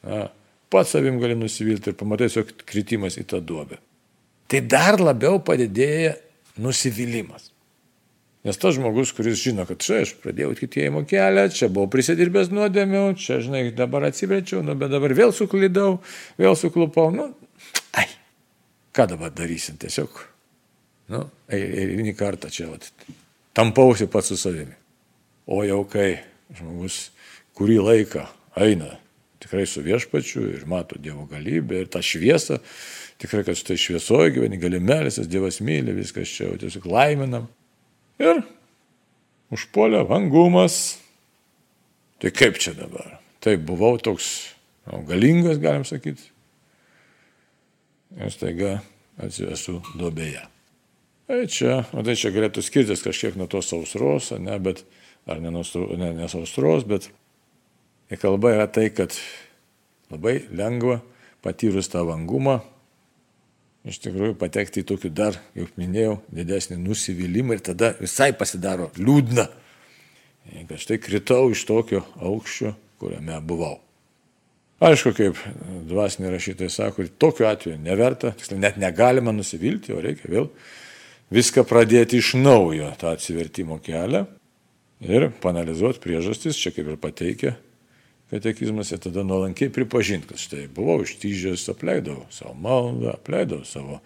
na, 0.07 0.29
pats 0.73 0.95
savim 0.95 1.19
gali 1.21 1.37
nusivilti 1.39 1.93
ir 1.93 1.99
pamatai 1.99 2.31
tiesiog 2.31 2.55
kritimas 2.69 3.19
į 3.21 3.27
tą 3.33 3.43
duobę. 3.45 3.81
Tai 4.47 4.63
dar 4.71 5.01
labiau 5.03 5.41
padidėja 5.43 6.15
nusivylimas. 6.63 7.51
Nes 8.47 8.61
tas 8.63 8.77
žmogus, 8.77 9.11
kuris 9.17 9.41
žino, 9.43 9.65
kad 9.67 9.83
štai 9.83 10.05
aš 10.05 10.13
pradėjau 10.23 10.53
tikėjimo 10.61 11.03
kelią, 11.11 11.49
čia 11.51 11.67
buvau 11.67 11.91
prisidirbęs 11.91 12.53
nuodėmių, 12.55 13.03
čia, 13.19 13.41
žinai, 13.43 13.65
dabar 13.75 14.07
atsiverčiau, 14.07 14.61
nu, 14.63 14.77
bet 14.79 14.93
dabar 14.93 15.15
vėl 15.19 15.35
suklydau, 15.35 15.97
vėl 16.39 16.55
suklupau, 16.59 17.09
nu, 17.15 17.33
ai, 17.99 18.07
ką 18.95 19.09
dabar 19.17 19.35
darysim, 19.35 19.81
tiesiog, 19.83 20.23
nu, 21.17 21.25
eilinį 21.51 22.15
kartą 22.19 22.53
čia, 22.55 22.69
vat, 22.71 22.87
tampausi 23.57 24.07
pats 24.13 24.31
su 24.31 24.39
savimi. 24.39 24.79
O 25.51 25.65
jau 25.67 25.83
kai 25.91 26.13
žmogus 26.55 27.09
kurį 27.57 27.81
laiką 27.83 28.29
eina 28.63 28.93
tikrai 29.43 29.67
su 29.67 29.83
viešpačiu 29.85 30.47
ir 30.55 30.65
mato 30.71 30.99
Dievo 30.99 31.27
galybę 31.31 31.83
ir 31.83 31.91
tą 31.93 32.03
šviesą, 32.03 32.59
tikrai, 33.23 33.45
kad 33.47 33.59
štai 33.59 33.77
šviesoje 33.79 34.35
gyveni, 34.37 34.59
gali 34.61 34.81
melsis, 34.83 35.29
Dievas 35.31 35.61
myli, 35.65 35.95
viskas 35.97 36.31
čia 36.31 36.51
jau 36.51 36.59
tiesiog 36.63 36.89
laiminam. 36.91 37.47
Ir 38.23 38.43
užpuolė 39.53 40.05
vangumas. 40.09 40.99
Tai 42.23 42.33
kaip 42.33 42.59
čia 42.63 42.73
dabar? 42.77 43.19
Taip, 43.45 43.63
buvau 43.69 43.99
toks 44.01 44.31
nu, 44.89 45.03
galingas, 45.09 45.61
galim 45.63 45.85
sakyti. 45.87 46.31
Ir 48.17 48.33
staiga 48.33 48.79
esu 49.21 49.81
duobėje. 49.97 50.47
Tai 51.27 51.43
čia, 51.51 51.81
o 51.93 52.05
tai 52.07 52.15
čia 52.17 52.31
galėtų 52.33 52.63
skirtis 52.63 53.03
kažkiek 53.03 53.37
nuo 53.37 53.49
tos 53.51 53.69
sausros, 53.73 54.31
ne, 54.39 54.57
bet, 54.63 54.85
ar 55.27 55.41
ne, 55.43 55.51
ne, 55.51 56.11
ne 56.15 56.29
sausros, 56.31 56.87
bet 56.87 57.11
kalba 58.23 58.55
yra 58.55 58.69
tai, 58.71 58.87
kad 58.95 59.17
labai 60.13 60.39
lengva 60.55 61.01
patyrus 61.43 61.91
tą 61.91 62.05
vangumą 62.07 62.61
iš 63.87 64.01
tikrųjų 64.03 64.35
patekti 64.39 64.83
į 64.83 64.89
tokį 64.91 65.13
dar, 65.15 65.39
kaip 65.55 65.79
minėjau, 65.79 66.19
didesnį 66.35 66.79
nusivylimą 66.83 67.57
ir 67.57 67.65
tada 67.71 67.95
visai 68.01 68.33
pasidaro 68.37 68.91
liūdna. 68.99 69.47
Kad 70.69 70.79
štai 70.83 71.01
kritau 71.03 71.51
iš 71.51 71.65
tokio 71.67 72.05
aukščio, 72.23 72.75
kuriame 73.01 73.39
buvau. 73.43 73.79
Aišku, 74.87 75.15
kaip 75.17 75.39
dvasiniai 75.89 76.35
rašytojai 76.35 76.73
sako, 76.73 77.07
tokiu 77.19 77.47
atveju 77.49 77.79
neverta, 77.81 78.35
tiksliau 78.37 78.61
net 78.61 78.77
negalima 78.77 79.33
nusivilti, 79.33 79.95
o 79.97 80.03
reikia 80.05 80.29
vėl 80.29 80.51
viską 81.33 81.65
pradėti 81.67 82.21
iš 82.21 82.35
naujo, 82.37 82.91
tą 83.01 83.15
atsivertimo 83.17 83.79
kelią 83.83 84.27
ir 85.07 85.31
panalizuoti 85.43 86.03
priežastis, 86.05 86.59
čia 86.61 86.75
kaip 86.77 86.93
ir 86.93 87.01
pateikia 87.01 87.55
katekizmas 88.31 88.91
ir 88.93 88.99
tada 89.03 89.23
nuolankiai 89.27 89.71
pripažinti, 89.73 90.29
kad 90.33 90.41
štai 90.41 90.67
buvau 90.75 91.05
ištyžęs, 91.07 91.69
apleidau 91.71 92.25
savo 92.35 92.55
maldą, 92.59 93.13
apleidau 93.15 93.63
savo 93.69 94.01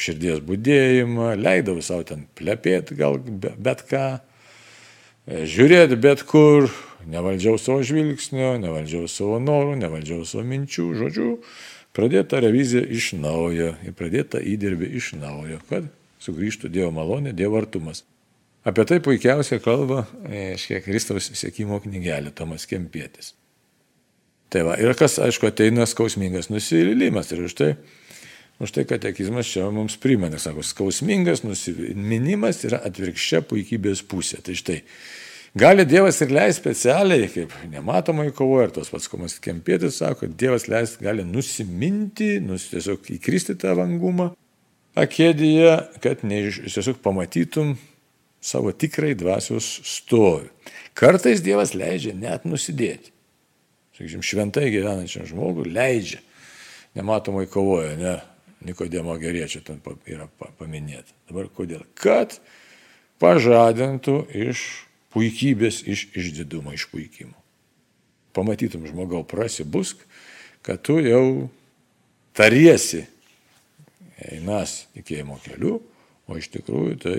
širdies 0.00 0.40
būdėjimą, 0.46 1.34
leidau 1.40 1.76
savo 1.84 2.06
ten 2.08 2.24
plepėti 2.38 2.96
gal 2.96 3.20
bet 3.20 3.84
ką, 3.90 4.06
e, 5.28 5.44
žiūrėti 5.44 6.00
bet 6.00 6.24
kur, 6.28 6.70
nevaldžiau 7.06 7.60
savo 7.60 7.84
žvilgsnio, 7.86 8.56
nevaldžiau 8.64 9.06
savo 9.12 9.40
norų, 9.42 9.76
nevaldžiau 9.84 10.24
savo 10.28 10.44
minčių, 10.48 10.88
žodžiu, 11.02 11.30
pradėta 11.96 12.40
revizija 12.44 12.84
iš 12.84 13.12
naujo 13.20 13.74
ir 13.84 13.96
pradėta 13.96 14.40
įdirbė 14.40 14.90
iš 14.96 15.14
naujo, 15.20 15.60
kad 15.70 15.88
sugrįžtų 16.24 16.72
Dievo 16.72 16.92
malonė, 16.96 17.36
Dievo 17.36 17.60
artumas. 17.60 18.04
Apie 18.66 18.82
tai 18.88 18.98
puikiausiai 19.04 19.62
kalba, 19.62 20.08
aiškiai, 20.26 20.82
Kristaus 20.82 21.28
sėkimo 21.38 21.78
knygelė 21.84 22.32
Tomas 22.34 22.66
Kempėtis. 22.66 23.36
Tai 24.52 24.62
va, 24.68 24.76
ir 24.78 24.94
kas, 24.98 25.18
aišku, 25.22 25.48
ateina 25.50 25.86
skausmingas 25.90 26.50
nusivylimas. 26.52 27.32
Ir 27.34 27.46
už 27.48 27.54
tai, 27.58 27.70
už 28.62 28.72
tai 28.76 28.84
katekizmas 28.86 29.48
čia 29.50 29.66
mums 29.74 29.98
primena, 29.98 30.38
sako, 30.38 30.62
skausmingas 30.66 31.42
nusiminimas 31.42 32.62
yra 32.68 32.80
atvirkščia 32.86 33.42
puikybės 33.50 34.04
pusė. 34.06 34.38
Tai 34.46 34.54
štai, 34.58 34.78
gali 35.58 35.86
Dievas 35.88 36.20
ir 36.22 36.34
leis 36.36 36.60
specialiai, 36.60 37.26
kaip 37.32 37.56
nematomai 37.72 38.28
kovoja, 38.36 38.68
ir 38.68 38.76
tos 38.78 38.92
pats 38.94 39.10
komas 39.10 39.34
kempėtis 39.42 39.98
sako, 39.98 40.30
Dievas 40.30 40.68
leis 40.70 40.94
gali 41.02 41.26
nusiminti, 41.26 42.36
nus, 42.44 42.68
tiesiog 42.70 43.10
įkristi 43.18 43.58
tą 43.58 43.74
vangumą 43.80 44.30
akėdėje, 44.96 45.74
kad 46.06 46.22
neiš, 46.24 46.62
tiesiog 46.70 47.02
pamatytum 47.02 47.74
savo 48.46 48.70
tikrai 48.70 49.10
dvasios 49.18 49.66
stovi. 49.90 50.46
Kartais 50.96 51.42
Dievas 51.44 51.74
leidžia 51.76 52.14
net 52.14 52.46
nusidėti 52.46 53.15
sakysim, 53.96 54.22
šventai 54.24 54.70
gyvenančiam 54.70 55.26
žmogui 55.28 55.68
leidžia, 55.72 56.22
nematomai 56.96 57.46
kovoja, 57.50 57.96
ne, 58.00 58.16
Nikodėmo 58.66 59.14
geriečio 59.20 59.60
ten 59.62 59.82
yra 60.08 60.26
paminėta. 60.58 61.12
Dabar 61.28 61.50
kodėl? 61.52 61.84
Kad 61.94 62.38
pažadintų 63.20 64.16
iš 64.32 64.62
puikybės, 65.14 65.82
iš 65.84 66.06
išdidumo, 66.16 66.72
iš 66.74 66.88
puikimo. 66.90 67.36
Pamatytum 68.36 68.86
žmogau 68.88 69.22
prasibusk, 69.28 70.00
kad 70.66 70.82
tu 70.84 70.98
jau 71.04 71.48
tariesi 72.36 73.04
einas 74.16 74.86
tikėjimo 74.96 75.38
keliu, 75.44 75.78
o 76.26 76.40
iš 76.40 76.50
tikrųjų 76.56 76.96
tai 77.04 77.18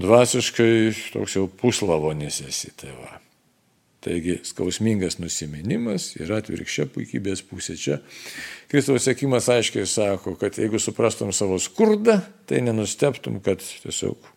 dvasiškai 0.00 0.72
toks 1.16 1.36
jau 1.40 1.48
puslavonis 1.48 2.42
esi. 2.46 2.72
Tai 2.76 2.92
va. 3.00 3.16
Taigi 4.00 4.38
skausmingas 4.48 5.18
nusiminimas 5.20 6.14
yra 6.16 6.38
atvirkščia 6.40 6.86
puikybės 6.88 7.42
pusė. 7.44 7.76
Čia 7.76 7.98
Kristaus 8.70 9.04
sėkimas 9.04 9.50
aiškiai 9.52 9.84
sako, 9.88 10.38
kad 10.40 10.56
jeigu 10.56 10.80
suprastum 10.80 11.34
savo 11.36 11.58
skurdą, 11.60 12.16
tai 12.48 12.62
nenusteptum, 12.64 13.42
kad 13.44 13.60
tiesiog 13.60 14.30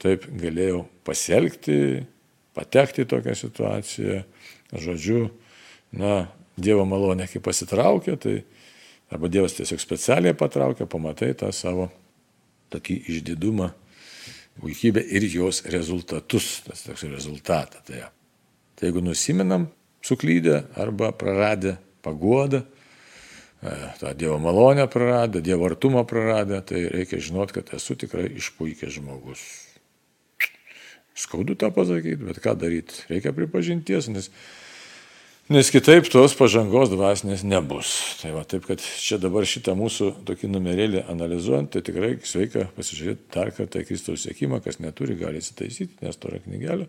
taip 0.00 0.24
galėjau 0.40 0.86
pasielgti, 1.04 2.06
patekti 2.56 3.04
į 3.04 3.10
tokią 3.12 3.36
situaciją. 3.36 4.22
Žodžiu, 4.72 5.28
na, 5.96 6.26
Dievo 6.58 6.82
malonė, 6.88 7.28
kai 7.30 7.38
pasitraukia, 7.44 8.16
tai 8.18 8.40
arba 9.12 9.28
Dievas 9.30 9.54
tiesiog 9.54 9.78
specialiai 9.84 10.36
patraukia, 10.36 10.88
pamatai 10.90 11.30
tą 11.38 11.52
savo 11.54 11.86
tokį 12.72 12.96
išdidumą, 13.12 13.68
puikybę 14.58 15.04
ir 15.04 15.28
jos 15.30 15.62
rezultatus, 15.70 16.58
tas 16.66 16.88
toks 16.88 17.06
rezultatą. 17.12 17.84
Tai. 17.86 18.08
Tai 18.78 18.86
jeigu 18.86 19.02
nusiminam 19.02 19.66
suklydę 20.02 20.62
arba 20.74 21.12
praradę 21.12 21.76
paguodą, 22.02 22.62
e, 23.62 23.92
tą 24.00 24.14
Dievo 24.14 24.38
malonę 24.38 24.88
praradę, 24.88 25.42
Dievo 25.42 25.66
artumą 25.66 26.04
praradę, 26.04 26.62
tai 26.62 26.88
reikia 26.88 27.18
žinot, 27.18 27.52
kad 27.52 27.74
esu 27.74 27.96
tikrai 27.96 28.30
išpuikęs 28.38 29.00
žmogus. 29.00 29.42
Skaudu 31.18 31.56
tą 31.58 31.72
pasakyti, 31.74 32.22
bet 32.22 32.38
ką 32.38 32.54
daryti? 32.54 33.02
Reikia 33.10 33.32
pripažinties, 33.34 34.06
nes, 34.14 34.30
nes 35.50 35.70
kitaip 35.74 36.06
tos 36.06 36.36
pažangos 36.38 36.92
dvasinės 36.94 37.42
nebus. 37.42 37.90
Tai 38.22 38.36
va, 38.36 38.44
taip, 38.46 38.62
kad 38.70 38.78
čia 38.78 39.18
dabar 39.18 39.42
šitą 39.42 39.74
mūsų 39.74 40.12
tokį 40.28 40.52
numerėlį 40.54 41.02
analizuojant, 41.10 41.72
tai 41.74 41.82
tikrai 41.82 42.12
sveika 42.22 42.68
pasižiūrėti 42.78 43.34
dar 43.34 43.50
kartą 43.56 43.82
Kristaus 43.90 44.28
sėkimą, 44.28 44.62
kas 44.62 44.78
neturi, 44.78 45.18
gali 45.18 45.42
įsitaisyti, 45.42 45.98
nes 46.06 46.22
to 46.22 46.30
yra 46.30 46.38
knygelė. 46.46 46.86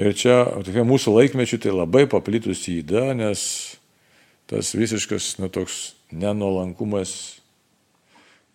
Ir 0.00 0.14
čia 0.16 0.46
tokia 0.64 0.84
mūsų 0.88 1.12
laikmečių 1.12 1.58
tai 1.60 1.72
labai 1.74 2.06
paplitusi 2.08 2.78
įda, 2.80 3.10
nes 3.18 3.42
tas 4.48 4.72
visiškas, 4.72 5.34
nu, 5.42 5.50
toks 5.52 5.92
nenolankumas, 6.16 7.12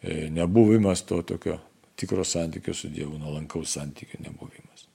e, 0.02 0.26
nebuvimas 0.34 1.04
to 1.06 1.22
tokio 1.22 1.60
tikro 2.00 2.26
santykio 2.26 2.74
su 2.74 2.90
Dievu, 2.90 3.20
nuolankaus 3.22 3.76
santykio 3.78 4.24
nebuvimas. 4.26 4.88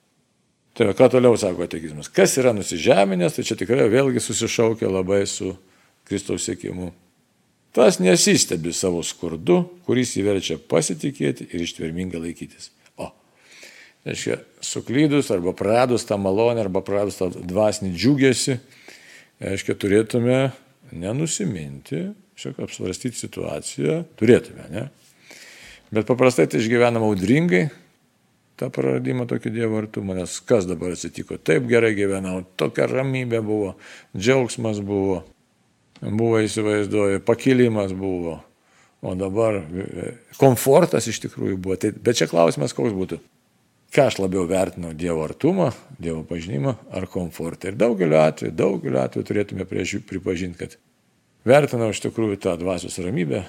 Tai 0.75 0.91
ką 0.97 1.11
toliau 1.13 1.39
sako 1.39 1.69
ateizmas? 1.69 2.11
Kas 2.11 2.35
yra 2.41 2.53
nusižeminęs, 2.57 3.37
tai 3.37 3.47
čia 3.47 3.57
tikrai 3.61 3.87
vėlgi 3.93 4.23
susišaukia 4.25 4.91
labai 4.91 5.23
su 5.31 5.53
Kristaus 6.09 6.49
sėkimu. 6.49 6.91
Tas 7.77 8.01
nesistebi 8.03 8.75
savo 8.75 9.05
skurdu, 9.07 9.63
kuris 9.87 10.17
įverčia 10.19 10.59
pasitikėti 10.59 11.47
ir 11.55 11.67
ištvermingai 11.69 12.23
laikytis 12.27 12.73
reiškia, 14.09 14.39
suklydus 14.65 15.31
arba 15.35 15.53
praradus 15.57 16.07
tą 16.09 16.19
malonę 16.21 16.65
arba 16.65 16.83
praradus 16.85 17.19
tą 17.21 17.31
dvasinį 17.35 17.93
džiugėsi, 17.97 18.57
reiškia, 19.43 19.77
turėtume 19.81 20.41
nenusiminti, 20.93 22.09
šiek 22.41 22.59
apsvarstyti 22.65 23.19
situaciją, 23.19 24.03
turėtume, 24.21 24.67
ne? 24.73 24.89
Bet 25.91 26.07
paprastai 26.07 26.47
tai 26.51 26.61
išgyvenam 26.63 27.03
audringai, 27.03 27.69
tą 28.61 28.69
praradimą 28.71 29.27
tokio 29.27 29.51
Dievo 29.51 29.81
artumo, 29.81 30.15
nes 30.15 30.37
kas 30.45 30.69
dabar 30.69 30.95
atsitiko, 30.95 31.39
taip 31.41 31.67
gerai 31.71 31.95
gyvenau, 31.97 32.43
tokia 32.61 32.87
ramybė 32.91 33.41
buvo, 33.45 33.75
džiaugsmas 34.17 34.83
buvo, 34.85 35.23
buvo 36.03 36.41
įsivaizduoju, 36.45 37.23
pakilimas 37.25 37.95
buvo, 37.97 38.39
o 39.01 39.15
dabar 39.17 39.63
e, 39.65 40.11
komfortas 40.37 41.09
iš 41.09 41.23
tikrųjų 41.25 41.57
buvo. 41.57 41.79
Tai, 41.81 41.95
bet 42.05 42.21
čia 42.21 42.29
klausimas 42.29 42.77
koks 42.77 42.93
būtų. 42.97 43.21
Ką 43.91 44.07
aš 44.07 44.21
labiau 44.23 44.47
vertinau- 44.47 44.93
Dievo 45.03 45.25
artumą, 45.27 45.73
Dievo 45.99 46.23
pažinimą 46.23 46.77
ar 46.95 47.09
komfortą. 47.11 47.69
Ir 47.69 47.79
daugeliu 47.79 48.21
atveju, 48.23 48.53
daugeliu 48.55 49.01
atveju 49.03 49.27
turėtume 49.27 49.67
pripažinti, 49.67 50.59
kad 50.59 50.77
vertinau 51.45 51.91
iš 51.91 52.01
tikrųjų 52.05 52.39
tą 52.39 52.55
dvasios 52.61 52.99
ramybę, 53.03 53.45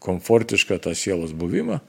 komfortišką 0.00 0.78
tą 0.78 0.92
sielos 0.94 1.32
buvimą, 1.32 1.80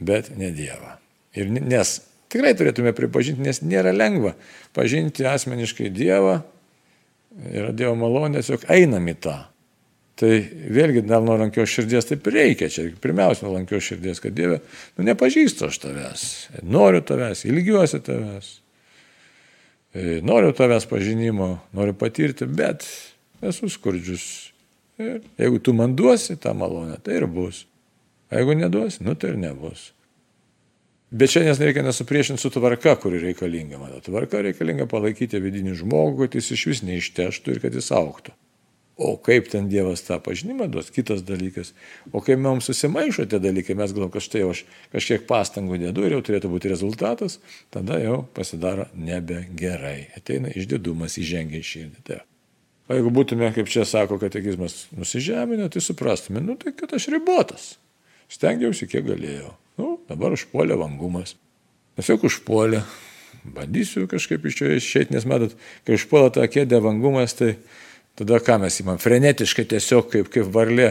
bet 0.00 0.32
ne 0.36 0.50
Dievą. 0.50 0.96
Ir 1.36 1.50
nes 1.50 2.00
tikrai 2.32 2.54
turėtume 2.56 2.94
pripažinti, 2.96 3.44
nes 3.44 3.60
nėra 3.60 3.92
lengva 3.92 4.32
pažinti 4.72 5.26
asmeniškai 5.28 5.90
Dievą, 5.92 6.40
yra 7.52 7.72
Dievo 7.76 7.94
malonė, 7.94 8.40
tiesiog 8.40 8.64
einam 8.72 9.04
į 9.12 9.18
tą. 9.20 9.36
Tai 10.16 10.30
vėlgi 10.72 11.02
dėl 11.04 11.26
nuolankios 11.26 11.68
širdies 11.68 12.08
taip 12.08 12.28
reikia. 12.32 12.70
Čia 12.72 12.86
pirmiausia 13.04 13.44
nuolankios 13.44 13.84
širdies, 13.84 14.22
kad 14.24 14.32
Dieve, 14.36 14.62
nu 14.96 15.04
nepažįstu 15.04 15.66
aš 15.68 15.80
tavęs, 15.82 16.22
noriu 16.64 17.02
tavęs, 17.04 17.44
ilgiuosi 17.44 18.00
tavęs, 18.06 18.48
e, 19.92 20.22
noriu 20.24 20.54
tavęs 20.56 20.88
pažinimo, 20.88 21.50
noriu 21.76 21.92
patirti, 22.00 22.48
bet 22.48 22.86
esu 23.44 23.68
skurdžius. 23.72 24.24
Ir 24.96 25.20
jeigu 25.36 25.60
tu 25.60 25.76
man 25.76 25.92
duosi 25.92 26.38
tą 26.40 26.54
malonę, 26.56 26.96
tai 27.04 27.18
ir 27.20 27.28
bus. 27.28 27.66
Jeigu 28.32 28.56
neduosi, 28.56 29.04
nu 29.04 29.12
tai 29.20 29.34
ir 29.34 29.38
nebus. 29.42 29.90
Bet 31.12 31.30
čia 31.30 31.44
nes 31.44 31.60
reikia 31.60 31.84
nesupriešinti 31.84 32.40
su 32.40 32.48
tvarka, 32.50 32.96
kuri 33.04 33.20
reikalinga. 33.20 33.76
Mano 33.78 34.00
tvarka 34.00 34.40
reikalinga 34.48 34.88
palaikyti 34.90 35.44
vidinį 35.44 35.76
žmogų, 35.84 36.24
kad 36.24 36.40
jis 36.40 36.50
iš 36.56 36.66
vis 36.72 36.82
neišteštų 36.88 37.52
ir 37.52 37.62
kad 37.68 37.76
jis 37.76 37.92
auktų. 37.94 38.32
O 38.96 39.18
kaip 39.20 39.50
ten 39.52 39.66
Dievas 39.68 40.00
tą 40.06 40.16
pažinimą 40.24 40.70
duos, 40.72 40.88
kitas 40.88 41.20
dalykas. 41.20 41.74
O 42.16 42.22
kai 42.24 42.38
mums 42.40 42.64
susimaišo 42.70 43.26
tie 43.28 43.40
dalykai, 43.44 43.76
mes 43.76 43.92
galvom, 43.92 44.08
kad 44.14 44.24
štai 44.24 44.46
aš 44.48 44.62
kažkiek 44.94 45.26
pastangų 45.28 45.76
dedu 45.82 46.06
ir 46.06 46.14
jau 46.16 46.22
turėtų 46.24 46.48
būti 46.48 46.72
rezultatas, 46.72 47.36
tada 47.74 48.00
jau 48.00 48.22
pasidaro 48.36 48.88
nebegerai. 48.96 50.14
Ateina 50.16 50.48
išdidumas, 50.48 51.18
įžengia 51.20 51.60
į 51.60 51.68
širdį. 51.74 52.02
Tai. 52.08 52.22
O 52.88 52.96
jeigu 52.96 53.12
būtume, 53.12 53.52
kaip 53.52 53.68
čia 53.68 53.84
sako 53.84 54.16
katekizmas, 54.22 54.86
nusižeminę, 54.96 55.68
tai 55.74 55.84
suprastume, 55.84 56.40
nu 56.40 56.56
tai 56.56 56.72
kad 56.72 56.96
aš 56.96 57.10
ribotas. 57.12 57.74
Stengiausi, 58.32 58.88
kiek 58.88 59.04
galėjau. 59.06 59.52
Nu, 59.76 59.96
dabar 60.08 60.32
užpuolė 60.32 60.78
vangumas. 60.80 61.36
Tiesiog 61.98 62.30
užpuolė. 62.30 62.80
Bandysiu 63.46 64.08
kažkaip 64.10 64.46
iš 64.48 64.56
čia 64.58 64.70
išeiti, 64.74 65.14
nes 65.14 65.26
matot, 65.28 65.52
kai 65.86 65.98
užpuola 65.98 66.32
tą 66.34 66.46
kėdę 66.50 66.80
vangumas, 66.82 67.36
tai 67.38 67.58
tada 68.18 68.40
ką 68.42 68.58
mes 68.62 68.80
įmam? 68.82 68.98
Frenetiškai 69.00 69.66
tiesiog 69.72 70.10
kaip, 70.12 70.30
kaip 70.32 70.50
varlė, 70.52 70.90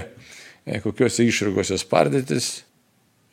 e, 0.65 0.79
kokiuose 0.83 1.25
išrygose 1.25 1.77
spardytis. 1.81 2.49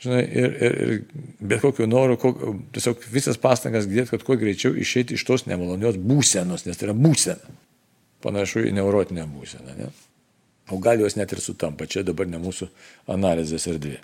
Žinai, 0.02 0.22
ir, 0.26 0.55
ir, 0.66 0.78
ir 0.83 1.26
bet 1.38 1.61
kokiu 1.62 1.87
noru, 1.87 2.16
kok, 2.18 2.40
tiesiog 2.74 3.05
visas 3.12 3.38
pastangas 3.38 3.87
dėti, 3.87 4.11
kad 4.11 4.24
kuo 4.26 4.35
greičiau 4.40 4.74
išeiti 4.74 5.14
iš 5.14 5.22
tos 5.28 5.44
nemalonios 5.46 6.00
būsenos, 6.00 6.66
nes 6.66 6.78
tai 6.78 6.88
yra 6.88 6.96
būsena. 6.98 7.52
Panašu 8.22 8.64
į 8.66 8.72
neurotinę 8.74 9.28
būseną. 9.31 9.76
Ne? 9.78 9.92
O 10.74 10.78
gal 10.83 10.98
jos 11.02 11.14
net 11.18 11.35
ir 11.35 11.42
sutampa, 11.42 11.87
čia 11.90 12.02
dabar 12.07 12.26
ne 12.31 12.40
mūsų 12.42 12.66
analizės 13.14 13.68
erdvė. 13.70 14.00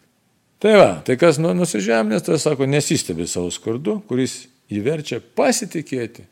Tai 0.63 0.75
va, 0.75 0.89
tai 1.07 1.15
kas 1.19 1.39
nu, 1.39 1.53
nusižemės, 1.55 2.25
tai 2.27 2.39
sako, 2.43 2.67
nesistebi 2.67 3.29
savo 3.31 3.51
skurdu, 3.55 4.01
kuris 4.09 4.49
įverčia 4.75 5.21
pasitikėti, 5.23 6.25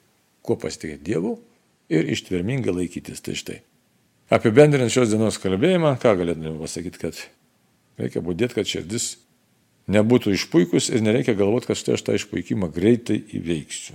kuo 0.47 0.59
pasitikėti 0.59 1.07
Dievu 1.07 1.37
ir 1.93 2.09
ištvermingai 2.15 2.75
laikytis. 2.75 3.23
Tai 3.25 3.37
štai. 3.39 3.61
Apibendrinant 4.33 4.91
šios 4.91 5.13
dienos 5.13 5.39
kalbėjimą, 5.39 5.95
ką 6.03 6.17
galėtume 6.19 6.57
pasakyti, 6.59 6.99
kad 6.99 7.21
reikia 8.01 8.23
būdėti, 8.25 8.57
kad 8.59 8.71
širdis 8.71 9.13
nebūtų 9.93 10.35
išpuikus 10.35 10.91
ir 10.91 11.05
nereikia 11.07 11.37
galvoti, 11.39 11.71
kad 11.71 11.79
štai 11.79 11.95
aš 11.95 12.03
tą 12.07 12.17
išpuikimą 12.19 12.73
greitai 12.75 13.21
įveiksiu. 13.39 13.95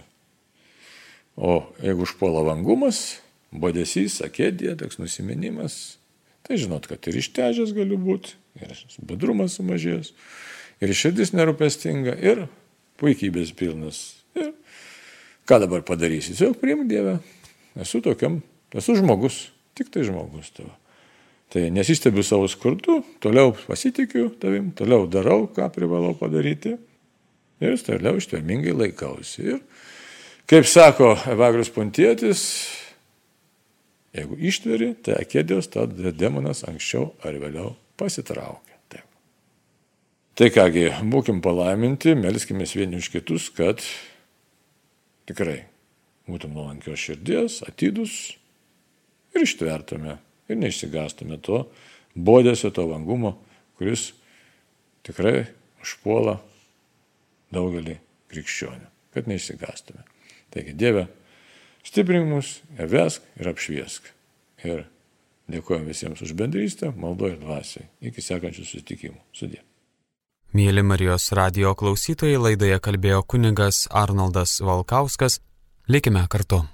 O 1.36 1.62
jeigu 1.84 2.06
užpuola 2.06 2.46
vangumas, 2.48 3.20
bodesys, 3.52 4.20
akėdė, 4.24 4.76
toks 4.80 5.00
nusimenimas, 5.02 5.98
tai 6.48 6.60
žinot, 6.62 6.88
kad 6.88 7.04
ir 7.12 7.20
ištežęs 7.20 7.76
galiu 7.76 8.00
būti, 8.00 8.36
ir 8.60 8.72
bedrumas 9.08 9.58
sumažėjęs, 9.60 10.14
ir 10.84 10.96
širdis 10.96 11.36
nerūpestinga, 11.36 12.16
ir 12.24 12.46
puikybės 13.02 13.52
pilnas. 13.58 14.02
Ir 14.40 14.54
ką 15.50 15.60
dabar 15.66 15.84
padarysi? 15.88 16.36
Tiesiog 16.36 16.60
priimk 16.62 16.88
Dievę. 16.92 17.20
Esu 17.80 18.02
tokiam, 18.04 18.42
esu 18.76 18.98
žmogus, 19.00 19.46
tik 19.78 19.92
tai 19.94 20.04
žmogus 20.08 20.52
tavo. 20.56 20.74
Tai 21.52 21.66
nesistebiu 21.76 22.24
savo 22.24 22.48
skurdu, 22.48 23.02
toliau 23.24 23.52
pasitikiu 23.68 24.30
tavim, 24.40 24.72
toliau 24.76 25.08
darau, 25.12 25.50
ką 25.52 25.68
privalau 25.76 26.14
padaryti 26.16 26.78
ir 27.62 27.80
toliau 27.84 28.20
ištvermingai 28.20 28.76
laikausi. 28.76 29.44
Ir 29.56 29.60
kaip 30.48 30.68
sako 30.68 31.14
Evagrius 31.32 31.72
Pontietis, 31.76 32.44
jeigu 34.16 34.40
ištveri, 34.40 34.94
tai 35.04 35.20
akėdės, 35.24 35.72
tada 35.72 36.12
demonas 36.16 36.64
anksčiau 36.68 37.12
ar 37.24 37.36
vėliau 37.40 37.74
pasitraukia. 38.00 38.80
Taip. 38.92 39.08
Tai 40.40 40.52
kągi, 40.56 40.88
būkim 41.12 41.44
palaiminti, 41.44 42.16
melskime 42.20 42.68
vieni 42.68 43.00
už 43.00 43.12
kitus, 43.12 43.52
kad 43.56 43.84
tikrai 45.28 45.71
būtum 46.30 46.54
nuolankios 46.56 47.02
širdies, 47.02 47.62
atidus 47.68 48.36
ir 49.36 49.46
ištvertume 49.46 50.18
ir 50.52 50.60
neišsigastume 50.60 51.40
to 51.44 51.64
bodėsio, 52.16 52.72
to 52.76 52.86
vangumo, 52.90 53.38
kuris 53.80 54.12
tikrai 55.08 55.48
užpuola 55.82 56.38
daugelį 57.56 57.98
krikščionių, 58.32 58.88
kad 59.16 59.28
neišsigastume. 59.32 60.04
Taigi, 60.52 60.76
Dieve, 60.76 61.08
stiprink 61.88 62.28
mus 62.28 62.60
vesk 62.78 63.26
ir 63.40 63.52
apšviesk. 63.52 64.12
Ir 64.68 64.84
Dėkojom 65.52 65.88
visiems 65.90 66.22
už 66.24 66.32
bendrystę, 66.38 66.94
maldo 66.96 67.28
ir 67.32 67.38
dvasiai. 67.42 67.88
Iki 68.08 68.24
sekančių 68.24 68.64
susitikimų. 68.64 69.20
Sudė. 69.36 69.62
Mėly 70.56 70.84
Marijos 70.84 71.30
radio 71.36 71.74
klausytojai 71.80 72.40
laidoje 72.40 72.78
kalbėjo 72.84 73.24
kuningas 73.28 73.86
Arnoldas 73.92 74.60
Valkauskas. 74.64 75.40
Likime 75.88 76.28
kartu. 76.30 76.66